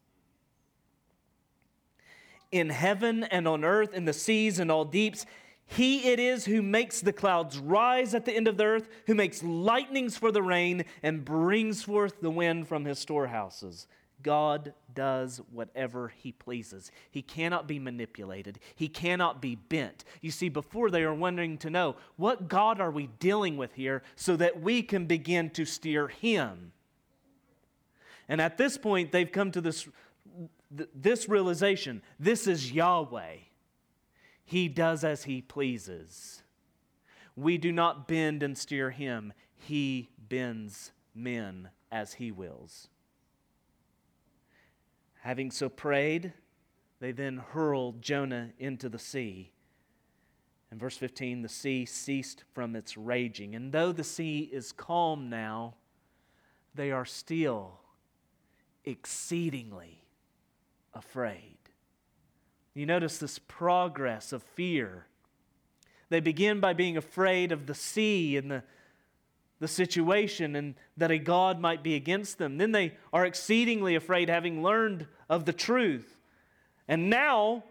In 2.52 2.70
heaven 2.70 3.24
and 3.26 3.48
on 3.48 3.64
earth, 3.64 3.94
in 3.94 4.06
the 4.06 4.14
seas 4.14 4.60
and 4.60 4.72
all 4.72 4.86
deeps, 4.86 5.26
he 5.68 6.10
it 6.10 6.20
is 6.20 6.46
who 6.46 6.64
makes 6.64 7.00
the 7.00 7.14
clouds 7.14 7.60
rise 7.60 8.16
at 8.16 8.26
the 8.26 8.34
end 8.34 8.48
of 8.48 8.58
the 8.58 8.66
earth, 8.66 8.90
who 9.06 9.14
makes 9.14 9.44
lightnings 9.44 10.18
for 10.18 10.32
the 10.32 10.42
rain, 10.42 10.84
and 11.04 11.24
brings 11.24 11.84
forth 11.84 12.22
the 12.22 12.32
wind 12.32 12.68
from 12.68 12.86
his 12.86 12.98
storehouses. 12.98 13.88
God 14.22 14.74
does 14.94 15.42
whatever 15.52 16.10
he 16.10 16.32
pleases. 16.32 16.92
He 17.10 17.22
cannot 17.22 17.68
be 17.68 17.80
manipulated. 17.80 18.60
He 18.76 18.88
cannot 18.88 19.42
be 19.42 19.56
bent. 19.56 20.04
You 20.22 20.32
see, 20.32 20.50
before 20.50 20.90
they 20.90 21.04
are 21.04 21.14
wanting 21.14 21.58
to 21.60 21.70
know, 21.70 21.96
what 22.18 22.48
God 22.48 22.82
are 22.82 22.92
we 22.92 23.08
dealing 23.20 23.58
with 23.58 23.74
here 23.74 24.04
so 24.16 24.36
that 24.36 24.62
we 24.62 24.82
can 24.82 25.06
begin 25.06 25.50
to 25.52 25.66
steer 25.66 26.08
him? 26.08 26.74
And 28.28 28.40
at 28.40 28.58
this 28.58 28.78
point, 28.78 29.12
they've 29.12 29.32
come 29.32 29.52
to 29.52 29.62
this, 29.62 29.88
this 30.72 31.28
realization 31.28 32.02
this 32.20 32.48
is 32.48 32.72
Yahweh. 32.72 33.38
He 34.46 34.68
does 34.68 35.04
as 35.04 35.24
he 35.24 35.42
pleases. 35.42 36.44
We 37.36 37.58
do 37.58 37.72
not 37.72 38.08
bend 38.08 38.44
and 38.44 38.58
steer 38.58 38.92
him, 38.92 39.34
he 39.56 40.10
bends 40.18 40.92
men 41.16 41.70
as 41.92 42.14
he 42.14 42.32
wills. 42.32 42.90
Having 45.30 45.52
so 45.52 45.70
prayed, 45.70 46.34
they 47.00 47.12
then 47.12 47.38
hurled 47.38 48.02
Jonah 48.02 48.50
into 48.58 48.90
the 48.90 48.98
sea. 48.98 49.52
In 50.72 50.80
verse 50.80 50.98
15, 50.98 51.44
the 51.44 51.48
sea 51.48 51.86
ceased 51.86 52.46
from 52.52 52.76
its 52.76 52.98
raging. 52.98 53.54
And 53.54 53.72
though 53.72 53.92
the 53.92 54.04
sea 54.04 54.50
is 54.52 54.72
calm 54.72 55.30
now, 55.30 55.76
they 56.74 56.92
are 56.92 57.06
still 57.06 57.80
exceedingly 58.84 60.04
afraid. 60.96 61.60
You 62.74 62.88
notice 62.88 63.20
this 63.20 63.38
progress 63.38 64.34
of 64.34 64.42
fear. 64.42 65.06
They 66.10 66.22
begin 66.22 66.60
by 66.60 66.74
being 66.74 66.98
afraid 66.98 67.52
of 67.52 67.68
the 67.68 67.76
sea 67.76 68.36
and 68.36 68.50
the 68.50 68.64
the 69.60 69.68
situation 69.68 70.56
and 70.56 70.76
that 70.98 71.12
a 71.12 71.18
God 71.18 71.60
might 71.60 71.84
be 71.84 71.96
against 71.96 72.38
them. 72.38 72.58
Then 72.58 72.72
they 72.72 72.94
are 73.12 73.26
exceedingly 73.26 73.96
afraid, 73.96 74.30
having 74.30 74.64
learned 74.64 75.08
of 75.30 75.46
the 75.46 75.54
truth. 75.54 76.18
And 76.88 77.10
now, 77.10 77.64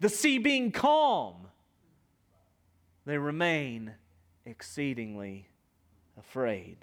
the 0.00 0.08
sea 0.08 0.38
being 0.38 0.70
calm, 0.70 1.48
they 3.04 3.18
remain 3.18 3.92
exceedingly 4.44 5.48
afraid. 6.18 6.76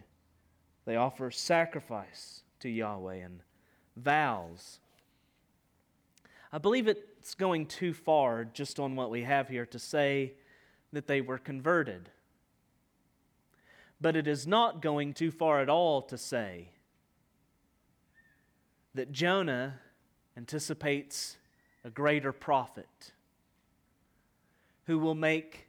They 0.86 0.95
offer 0.95 1.30
sacrifice 1.30 2.41
to 2.62 2.69
Yahweh 2.69 3.15
and 3.15 3.41
vows. 3.95 4.80
I 6.52 6.58
believe 6.58 6.88
it's 6.88 7.36
going 7.36 7.67
too 7.67 7.93
far 7.93 8.43
just 8.43 8.80
on 8.80 8.95
what 8.95 9.12
we 9.12 9.22
have 9.22 9.48
here 9.48 9.67
to 9.67 9.80
say 9.80 10.34
that 10.91 11.06
they 11.06 11.22
were 11.22 11.38
converted. 11.38 12.10
But 14.01 14.15
it 14.15 14.27
is 14.27 14.47
not 14.47 14.81
going 14.81 15.13
too 15.13 15.31
far 15.31 15.62
at 15.62 15.69
all 15.69 16.01
to 16.03 16.17
say 16.17 16.69
that 18.95 19.12
Jonah 19.12 19.79
anticipates 20.38 21.38
a 21.83 21.89
greater 21.89 22.31
prophet 22.31 23.13
who 24.85 24.99
will 24.99 25.15
make 25.15 25.67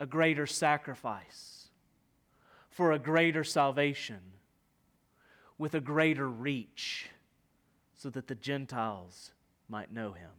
a 0.00 0.06
greater 0.06 0.46
sacrifice 0.46 1.68
for 2.68 2.92
a 2.92 2.98
greater 2.98 3.44
salvation 3.44 4.20
with 5.58 5.74
a 5.74 5.80
greater 5.80 6.28
reach 6.28 7.10
so 7.96 8.10
that 8.10 8.26
the 8.26 8.34
Gentiles 8.34 9.32
might 9.68 9.92
know 9.92 10.12
him. 10.12 10.30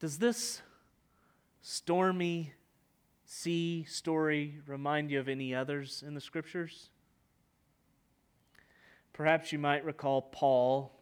Does 0.00 0.18
this 0.18 0.62
stormy 1.60 2.54
sea 3.32 3.82
story 3.88 4.58
remind 4.66 5.10
you 5.10 5.18
of 5.18 5.26
any 5.26 5.54
others 5.54 6.04
in 6.06 6.12
the 6.12 6.20
scriptures? 6.20 6.90
Perhaps 9.14 9.52
you 9.52 9.58
might 9.58 9.86
recall 9.86 10.20
Paul 10.20 10.92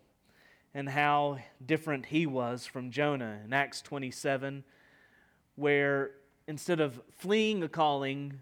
and 0.73 0.88
how 0.88 1.38
different 1.64 2.07
he 2.07 2.27
was 2.27 2.66
from 2.66 2.93
Jonah 2.93 3.40
in 3.45 3.53
Acts 3.53 3.83
27, 3.83 4.62
where 5.57 6.12
instead 6.47 6.79
of 6.79 7.01
fleeing 7.19 7.64
a 7.64 7.69
calling 7.69 8.38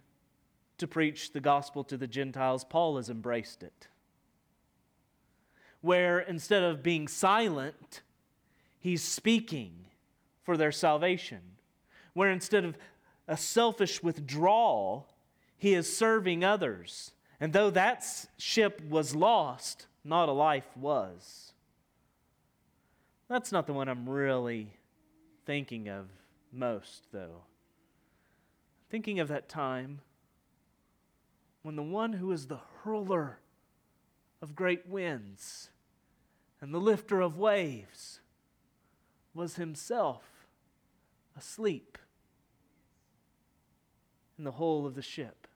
to 0.77 0.87
preach 0.87 1.33
the 1.33 1.41
gospel 1.41 1.83
to 1.85 1.97
the 1.97 2.07
Gentiles, 2.07 2.65
Paul 2.65 2.97
has 2.99 3.09
embraced 3.09 3.63
it. 3.63 3.89
Where 5.81 6.19
instead 6.19 6.63
of 6.63 6.83
being 6.83 7.09
silent, 7.09 8.03
he's 8.79 9.03
speaking 9.03 9.87
for 10.43 10.59
their 10.59 10.73
salvation. 10.73 11.41
Where 12.13 12.31
instead 12.31 12.67
of 12.67 12.77
a 13.29 13.37
selfish 13.37 14.03
withdrawal, 14.03 15.07
he 15.57 15.75
is 15.75 15.95
serving 15.95 16.43
others. 16.43 17.13
And 17.39 17.53
though 17.53 17.71
that 17.71 18.05
ship 18.39 18.83
was 18.89 19.15
lost, 19.15 19.87
not 20.03 20.29
a 20.29 20.33
life 20.33 20.77
was. 20.77 21.53
That's 23.29 23.53
not 23.53 23.67
the 23.67 23.75
one 23.75 23.89
I'm 23.89 24.09
really 24.09 24.73
thinking 25.45 25.89
of 25.89 26.07
most, 26.51 27.05
though. 27.13 27.43
Thinking 28.91 29.21
of 29.21 29.29
that 29.29 29.49
time 29.49 30.01
when 31.63 31.77
the 31.77 31.83
one 31.83 32.15
who 32.15 32.33
is 32.33 32.47
the 32.47 32.61
hurler 32.83 33.39
of 34.41 34.57
great 34.57 34.87
winds 34.87 35.69
and 36.61 36.73
the 36.73 36.81
lifter 36.81 37.21
of 37.21 37.37
waves 37.37 38.21
was 39.35 39.57
himself 39.57 40.23
asleep 41.37 41.99
and 44.39 44.47
the 44.47 44.53
whole 44.53 44.87
of 44.87 44.95
the 44.95 45.03
ship. 45.03 45.47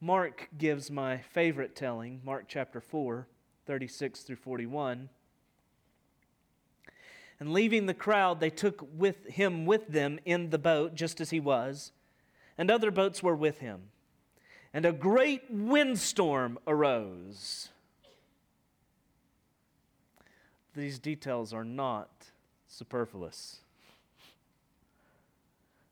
Mark 0.00 0.48
gives 0.56 0.90
my 0.90 1.18
favorite 1.18 1.74
telling, 1.74 2.20
Mark 2.24 2.44
chapter 2.46 2.80
4, 2.80 3.26
36 3.66 4.20
through 4.20 4.36
41. 4.36 5.08
And 7.38 7.52
leaving 7.52 7.86
the 7.86 7.94
crowd, 7.94 8.38
they 8.38 8.50
took 8.50 8.86
with 8.94 9.26
him 9.26 9.66
with 9.66 9.88
them 9.88 10.20
in 10.24 10.50
the 10.50 10.58
boat, 10.58 10.94
just 10.94 11.20
as 11.20 11.30
he 11.30 11.40
was, 11.40 11.92
and 12.56 12.70
other 12.70 12.90
boats 12.90 13.22
were 13.22 13.36
with 13.36 13.58
him. 13.58 13.88
And 14.72 14.84
a 14.84 14.92
great 14.92 15.50
windstorm 15.50 16.58
arose. 16.66 17.70
These 20.74 20.98
details 20.98 21.52
are 21.52 21.64
not 21.64 22.10
superfluous. 22.68 23.60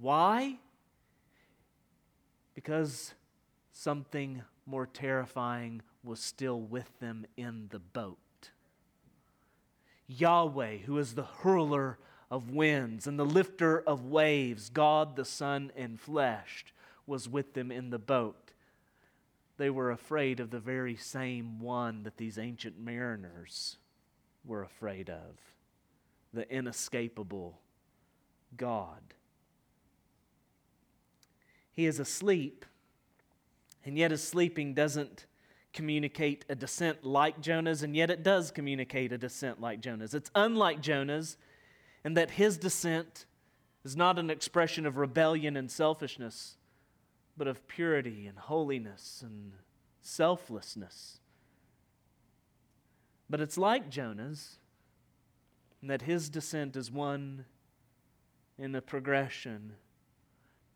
Why? 0.00 0.56
Because 2.54 3.12
something 3.72 4.42
more 4.64 4.86
terrifying 4.86 5.82
was 6.02 6.20
still 6.20 6.60
with 6.60 6.98
them 7.00 7.26
in 7.36 7.68
the 7.70 7.78
boat. 7.78 8.18
Yahweh, 10.06 10.78
who 10.78 10.98
is 10.98 11.14
the 11.14 11.22
hurler 11.22 11.98
of 12.30 12.50
winds 12.50 13.06
and 13.06 13.18
the 13.18 13.24
lifter 13.24 13.80
of 13.80 14.06
waves, 14.06 14.70
God 14.70 15.16
the 15.16 15.24
Son 15.24 15.70
enfleshed, 15.78 16.72
was 17.06 17.28
with 17.28 17.54
them 17.54 17.70
in 17.70 17.90
the 17.90 17.98
boat. 17.98 18.52
They 19.58 19.68
were 19.68 19.90
afraid 19.90 20.40
of 20.40 20.50
the 20.50 20.60
very 20.60 20.96
same 20.96 21.60
one 21.60 22.04
that 22.04 22.16
these 22.16 22.38
ancient 22.38 22.78
mariners 22.80 23.76
were 24.44 24.62
afraid 24.62 25.10
of 25.10 25.36
the 26.32 26.50
inescapable 26.50 27.60
God. 28.56 29.02
He 31.72 31.86
is 31.86 31.98
asleep, 31.98 32.64
and 33.84 33.96
yet 33.96 34.10
his 34.10 34.22
sleeping 34.22 34.74
doesn't 34.74 35.26
communicate 35.72 36.44
a 36.48 36.54
descent 36.54 37.04
like 37.04 37.40
Jonah's, 37.40 37.82
and 37.82 37.94
yet 37.94 38.10
it 38.10 38.22
does 38.22 38.50
communicate 38.50 39.12
a 39.12 39.18
descent 39.18 39.60
like 39.60 39.80
Jonah's. 39.80 40.14
It's 40.14 40.30
unlike 40.34 40.80
Jonah's 40.80 41.36
in 42.04 42.14
that 42.14 42.32
his 42.32 42.58
descent 42.58 43.26
is 43.84 43.96
not 43.96 44.18
an 44.18 44.30
expression 44.30 44.84
of 44.84 44.96
rebellion 44.96 45.56
and 45.56 45.70
selfishness, 45.70 46.56
but 47.36 47.46
of 47.46 47.66
purity 47.68 48.26
and 48.26 48.38
holiness 48.38 49.22
and 49.24 49.52
selflessness. 50.02 51.20
But 53.28 53.40
it's 53.40 53.56
like 53.56 53.88
Jonah's 53.88 54.56
in 55.80 55.88
that 55.88 56.02
his 56.02 56.28
descent 56.28 56.76
is 56.76 56.90
one 56.90 57.44
in 58.58 58.74
a 58.74 58.82
progression 58.82 59.74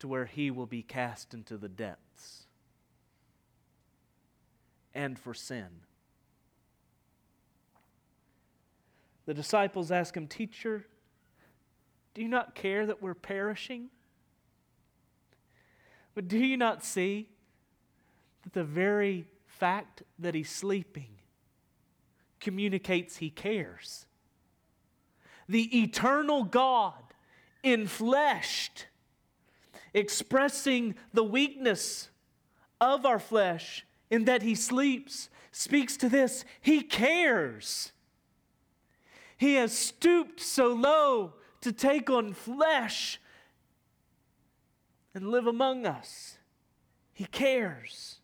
to 0.05 0.09
where 0.09 0.25
he 0.25 0.51
will 0.51 0.67
be 0.67 0.83
cast 0.83 1.33
into 1.33 1.57
the 1.57 1.67
depths 1.67 2.45
and 4.93 5.17
for 5.17 5.33
sin. 5.33 5.65
The 9.25 9.33
disciples 9.33 9.91
ask 9.91 10.15
him, 10.15 10.27
Teacher, 10.27 10.85
do 12.13 12.21
you 12.21 12.27
not 12.27 12.53
care 12.53 12.85
that 12.85 13.01
we're 13.01 13.15
perishing? 13.15 13.89
But 16.13 16.27
do 16.27 16.37
you 16.37 16.55
not 16.55 16.85
see 16.85 17.29
that 18.43 18.53
the 18.53 18.63
very 18.63 19.25
fact 19.47 20.03
that 20.19 20.35
he's 20.35 20.51
sleeping 20.51 21.17
communicates 22.39 23.17
he 23.17 23.31
cares? 23.31 24.05
The 25.49 25.81
eternal 25.81 26.43
God, 26.43 27.01
enfleshed, 27.63 28.85
expressing 29.95 30.93
the 31.13 31.23
weakness 31.23 32.09
of 32.79 33.05
our 33.05 33.17
flesh 33.17 33.85
in 34.11 34.25
that 34.25 34.43
he 34.43 34.53
sleeps, 34.53 35.29
speaks 35.51 35.97
to 35.97 36.09
this. 36.09 36.43
He 36.61 36.81
cares. 36.81 37.93
He 39.37 39.55
has 39.55 39.75
stooped 39.75 40.39
so 40.41 40.73
low 40.73 41.33
to 41.61 41.71
take 41.71 42.09
on 42.09 42.33
flesh 42.33 43.19
and 45.13 45.29
live 45.29 45.47
among 45.47 45.85
us. 45.85 46.37
He 47.13 47.25
cares. 47.25 48.19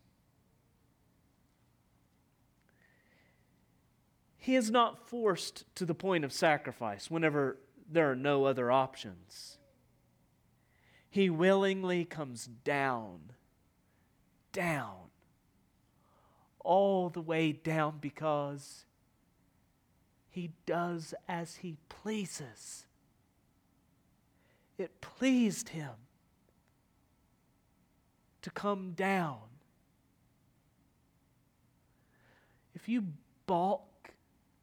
He 4.36 4.56
is 4.56 4.70
not 4.70 5.08
forced 5.08 5.64
to 5.76 5.86
the 5.86 5.94
point 5.94 6.24
of 6.24 6.32
sacrifice 6.32 7.10
whenever 7.10 7.56
there 7.90 8.10
are 8.10 8.16
no 8.16 8.44
other 8.44 8.70
options. 8.70 9.56
He 11.12 11.28
willingly 11.28 12.06
comes 12.06 12.46
down, 12.64 13.32
down, 14.50 14.96
all 16.60 17.10
the 17.10 17.20
way 17.20 17.52
down 17.52 17.98
because 18.00 18.86
he 20.30 20.52
does 20.64 21.12
as 21.28 21.56
he 21.56 21.76
pleases. 21.90 22.86
It 24.78 25.02
pleased 25.02 25.68
him 25.68 25.90
to 28.40 28.50
come 28.50 28.92
down. 28.92 29.36
If 32.74 32.88
you 32.88 33.04
balk 33.44 34.14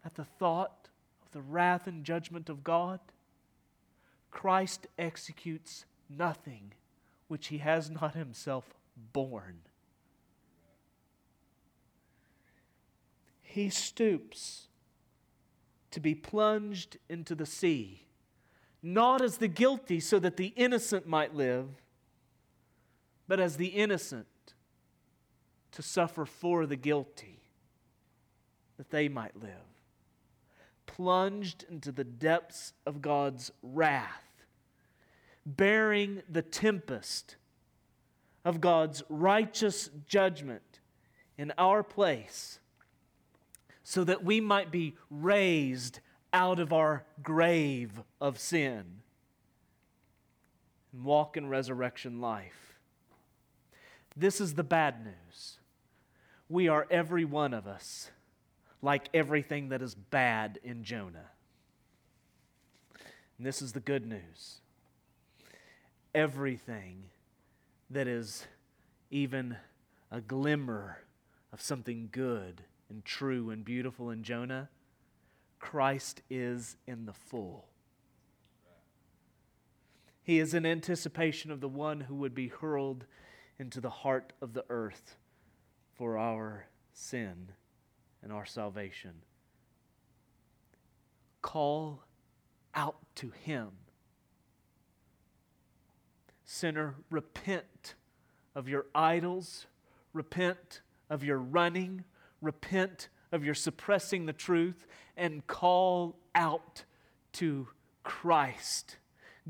at 0.04 0.16
the 0.16 0.26
thought 0.26 0.90
of 1.22 1.32
the 1.32 1.42
wrath 1.42 1.86
and 1.86 2.04
judgment 2.04 2.50
of 2.50 2.64
God, 2.64 3.00
Christ 4.32 4.88
executes 4.98 5.86
nothing 6.10 6.74
which 7.28 7.48
he 7.48 7.60
has 7.60 7.89
not 7.89 8.15
himself 8.15 8.74
borne. 9.13 9.60
He 13.41 13.69
stoops 13.69 14.68
to 15.91 15.99
be 15.99 16.16
plunged 16.16 16.97
into 17.07 17.36
the 17.36 17.45
sea, 17.45 18.05
not 18.82 19.22
as 19.22 19.38
the 19.38 19.47
guilty 19.47 19.99
so 19.99 20.20
that 20.20 20.38
the 20.38 20.53
innocent 20.55 21.07
might 21.07 21.36
live, 21.36 21.68
but 23.28 23.39
as 23.39 23.57
the 23.57 23.68
innocent 23.68 24.28
to 25.72 25.82
suffer 25.82 26.26
for 26.26 26.66
the 26.66 26.76
guilty, 26.76 27.41
that 28.78 28.89
they 28.89 29.07
might 29.07 29.36
live. 29.39 29.51
Plunged 30.86 31.66
into 31.70 31.91
the 31.91 32.03
depths 32.03 32.74
of 32.86 33.01
God's 33.01 33.51
wrath 33.62 34.28
bearing 35.58 36.22
the 36.30 36.41
tempest 36.41 37.36
of 38.45 38.62
God's 38.62 39.04
righteous 39.10 39.89
judgment 40.08 40.80
in 41.38 41.52
our 41.58 41.84
place 41.84 42.60
so 43.84 44.04
that 44.04 44.24
we 44.24 44.39
might 44.39 44.72
be 44.72 44.95
raised 45.10 46.00
out 46.32 46.60
of 46.60 46.72
our 46.72 47.04
grave 47.24 47.91
of 48.22 48.38
sin 48.38 48.84
and 50.93 51.04
walk 51.04 51.38
in 51.38 51.47
resurrection 51.50 52.22
life. 52.22 52.80
This 54.16 54.39
is 54.39 54.54
the 54.54 54.64
bad 54.64 55.04
news. 55.04 55.60
We 56.50 56.68
are 56.68 56.88
every 56.91 57.26
one 57.26 57.54
of 57.54 57.68
us 57.68 58.12
like 58.82 59.10
everything 59.14 59.70
that 59.70 59.82
is 59.82 59.95
bad 59.95 60.60
in 60.64 60.84
Jonah. 60.84 61.32
And 63.38 63.45
this 63.45 63.62
is 63.62 63.74
the 63.74 63.80
good 63.80 64.06
news 64.06 64.60
everything 66.14 67.05
that 67.89 68.07
is 68.07 68.47
even 69.10 69.57
a 70.12 70.22
glimmer 70.22 70.99
of 71.51 71.62
something 71.62 72.10
good 72.12 72.64
and 72.89 73.05
true 73.05 73.49
and 73.49 73.64
beautiful 73.64 74.10
in 74.10 74.24
Jonah, 74.24 74.70
Christ 75.60 76.22
is 76.30 76.78
in 76.88 77.05
the 77.05 77.14
full. 77.14 77.68
He 80.24 80.39
is 80.39 80.53
in 80.53 80.66
anticipation 80.66 81.51
of 81.51 81.60
the 81.60 81.68
one 81.68 82.01
who 82.01 82.16
would 82.16 82.36
be 82.36 82.49
hurled 82.49 83.05
into 83.57 83.82
the 83.82 83.89
heart 83.89 84.34
of 84.41 84.53
the 84.53 84.66
earth 84.70 85.16
for 85.95 86.18
our 86.18 86.68
sin 86.93 87.51
and 88.22 88.32
our 88.32 88.45
salvation. 88.45 89.24
Call 91.41 92.03
out 92.76 92.97
to 93.16 93.32
him. 93.32 93.70
Sinner, 96.52 96.95
repent 97.12 97.93
of 98.56 98.68
your 98.68 98.88
idols, 98.95 99.68
repent 100.14 100.82
of 101.08 101.24
your 101.24 101.38
running, 101.38 102.06
repent 102.41 103.10
of 103.32 103.45
your 103.45 103.54
suppressing 103.54 104.26
the 104.26 104.34
truth, 104.34 104.88
and 105.16 105.45
call 105.45 106.16
out 106.34 106.86
to 107.34 107.68
Christ, 108.04 108.97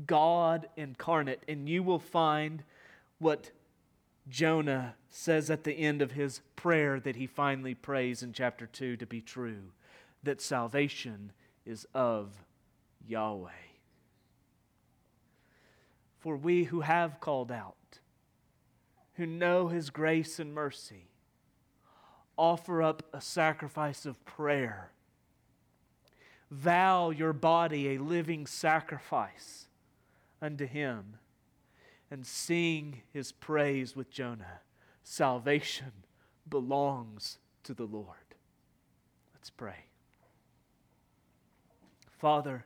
God 0.06 0.68
incarnate, 0.76 1.42
and 1.48 1.66
you 1.66 1.82
will 1.82 1.98
find 1.98 2.64
what 3.18 3.50
Jonah 4.28 4.94
says 5.08 5.48
at 5.48 5.64
the 5.64 5.72
end 5.72 6.02
of 6.02 6.12
his 6.12 6.42
prayer 6.54 7.00
that 7.00 7.16
he 7.16 7.26
finally 7.26 7.74
prays 7.74 8.22
in 8.22 8.34
chapter 8.34 8.66
2 8.66 8.98
to 8.98 9.06
be 9.06 9.22
true 9.22 9.72
that 10.22 10.42
salvation 10.42 11.32
is 11.64 11.86
of 11.94 12.44
Yahweh. 13.08 13.69
For 16.20 16.36
we 16.36 16.64
who 16.64 16.82
have 16.82 17.20
called 17.20 17.50
out, 17.50 17.98
who 19.14 19.26
know 19.26 19.68
his 19.68 19.90
grace 19.90 20.38
and 20.38 20.54
mercy, 20.54 21.08
offer 22.36 22.82
up 22.82 23.02
a 23.12 23.20
sacrifice 23.20 24.06
of 24.06 24.24
prayer. 24.24 24.92
Vow 26.50 27.10
your 27.10 27.32
body 27.32 27.94
a 27.94 27.98
living 27.98 28.46
sacrifice 28.46 29.66
unto 30.42 30.66
him 30.66 31.16
and 32.10 32.26
sing 32.26 33.02
his 33.12 33.32
praise 33.32 33.94
with 33.94 34.10
Jonah. 34.10 34.60
Salvation 35.04 35.92
belongs 36.48 37.38
to 37.64 37.72
the 37.72 37.84
Lord. 37.84 38.16
Let's 39.34 39.50
pray. 39.50 39.84
Father, 42.18 42.64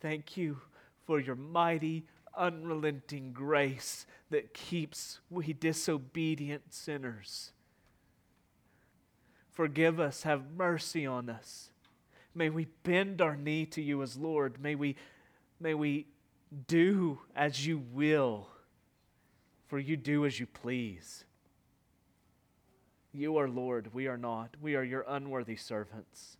thank 0.00 0.36
you 0.36 0.58
for 1.06 1.20
your 1.20 1.34
mighty, 1.34 2.04
unrelenting 2.36 3.32
grace 3.32 4.06
that 4.30 4.54
keeps 4.54 5.20
we 5.28 5.52
disobedient 5.52 6.72
sinners. 6.72 7.52
Forgive 9.50 10.00
us, 10.00 10.22
have 10.22 10.52
mercy 10.56 11.06
on 11.06 11.28
us. 11.28 11.70
May 12.34 12.50
we 12.50 12.66
bend 12.82 13.20
our 13.20 13.36
knee 13.36 13.66
to 13.66 13.82
you 13.82 14.02
as 14.02 14.16
Lord. 14.16 14.62
May 14.62 14.74
we, 14.74 14.96
may 15.58 15.74
we 15.74 16.06
do 16.66 17.20
as 17.34 17.66
you 17.66 17.82
will 17.92 18.48
for 19.70 19.78
you 19.78 19.96
do 19.96 20.26
as 20.26 20.40
you 20.40 20.46
please. 20.46 21.24
You 23.12 23.36
are 23.36 23.48
Lord, 23.48 23.94
we 23.94 24.08
are 24.08 24.18
not. 24.18 24.56
We 24.60 24.74
are 24.74 24.82
your 24.82 25.04
unworthy 25.06 25.54
servants. 25.54 26.36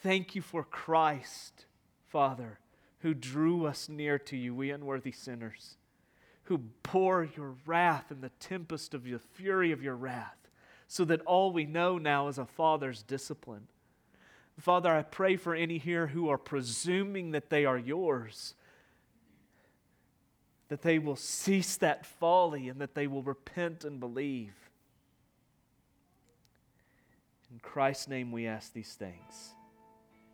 Thank 0.00 0.36
you 0.36 0.40
for 0.40 0.62
Christ, 0.62 1.66
Father, 2.06 2.59
who 3.00 3.14
drew 3.14 3.66
us 3.66 3.88
near 3.88 4.18
to 4.18 4.36
you, 4.36 4.54
we 4.54 4.70
unworthy 4.70 5.12
sinners, 5.12 5.76
who 6.44 6.58
bore 6.82 7.28
your 7.36 7.54
wrath 7.66 8.10
in 8.10 8.20
the 8.20 8.30
tempest 8.40 8.94
of 8.94 9.04
the 9.04 9.18
fury 9.18 9.72
of 9.72 9.82
your 9.82 9.96
wrath, 9.96 10.48
so 10.86 11.04
that 11.04 11.20
all 11.22 11.52
we 11.52 11.64
know 11.64 11.98
now 11.98 12.28
is 12.28 12.38
a 12.38 12.46
father's 12.46 13.02
discipline. 13.02 13.66
Father, 14.58 14.90
I 14.90 15.02
pray 15.02 15.36
for 15.36 15.54
any 15.54 15.78
here 15.78 16.08
who 16.08 16.28
are 16.28 16.36
presuming 16.36 17.30
that 17.30 17.48
they 17.48 17.64
are 17.64 17.78
yours 17.78 18.54
that 20.70 20.82
they 20.82 21.00
will 21.00 21.16
cease 21.16 21.76
that 21.78 22.06
folly 22.06 22.68
and 22.68 22.80
that 22.80 22.94
they 22.94 23.08
will 23.08 23.24
repent 23.24 23.84
and 23.84 23.98
believe. 23.98 24.54
In 27.50 27.58
Christ's 27.58 28.06
name 28.06 28.30
we 28.30 28.46
ask 28.46 28.72
these 28.72 28.94
things. 28.94 29.50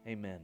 Amen. 0.06 0.40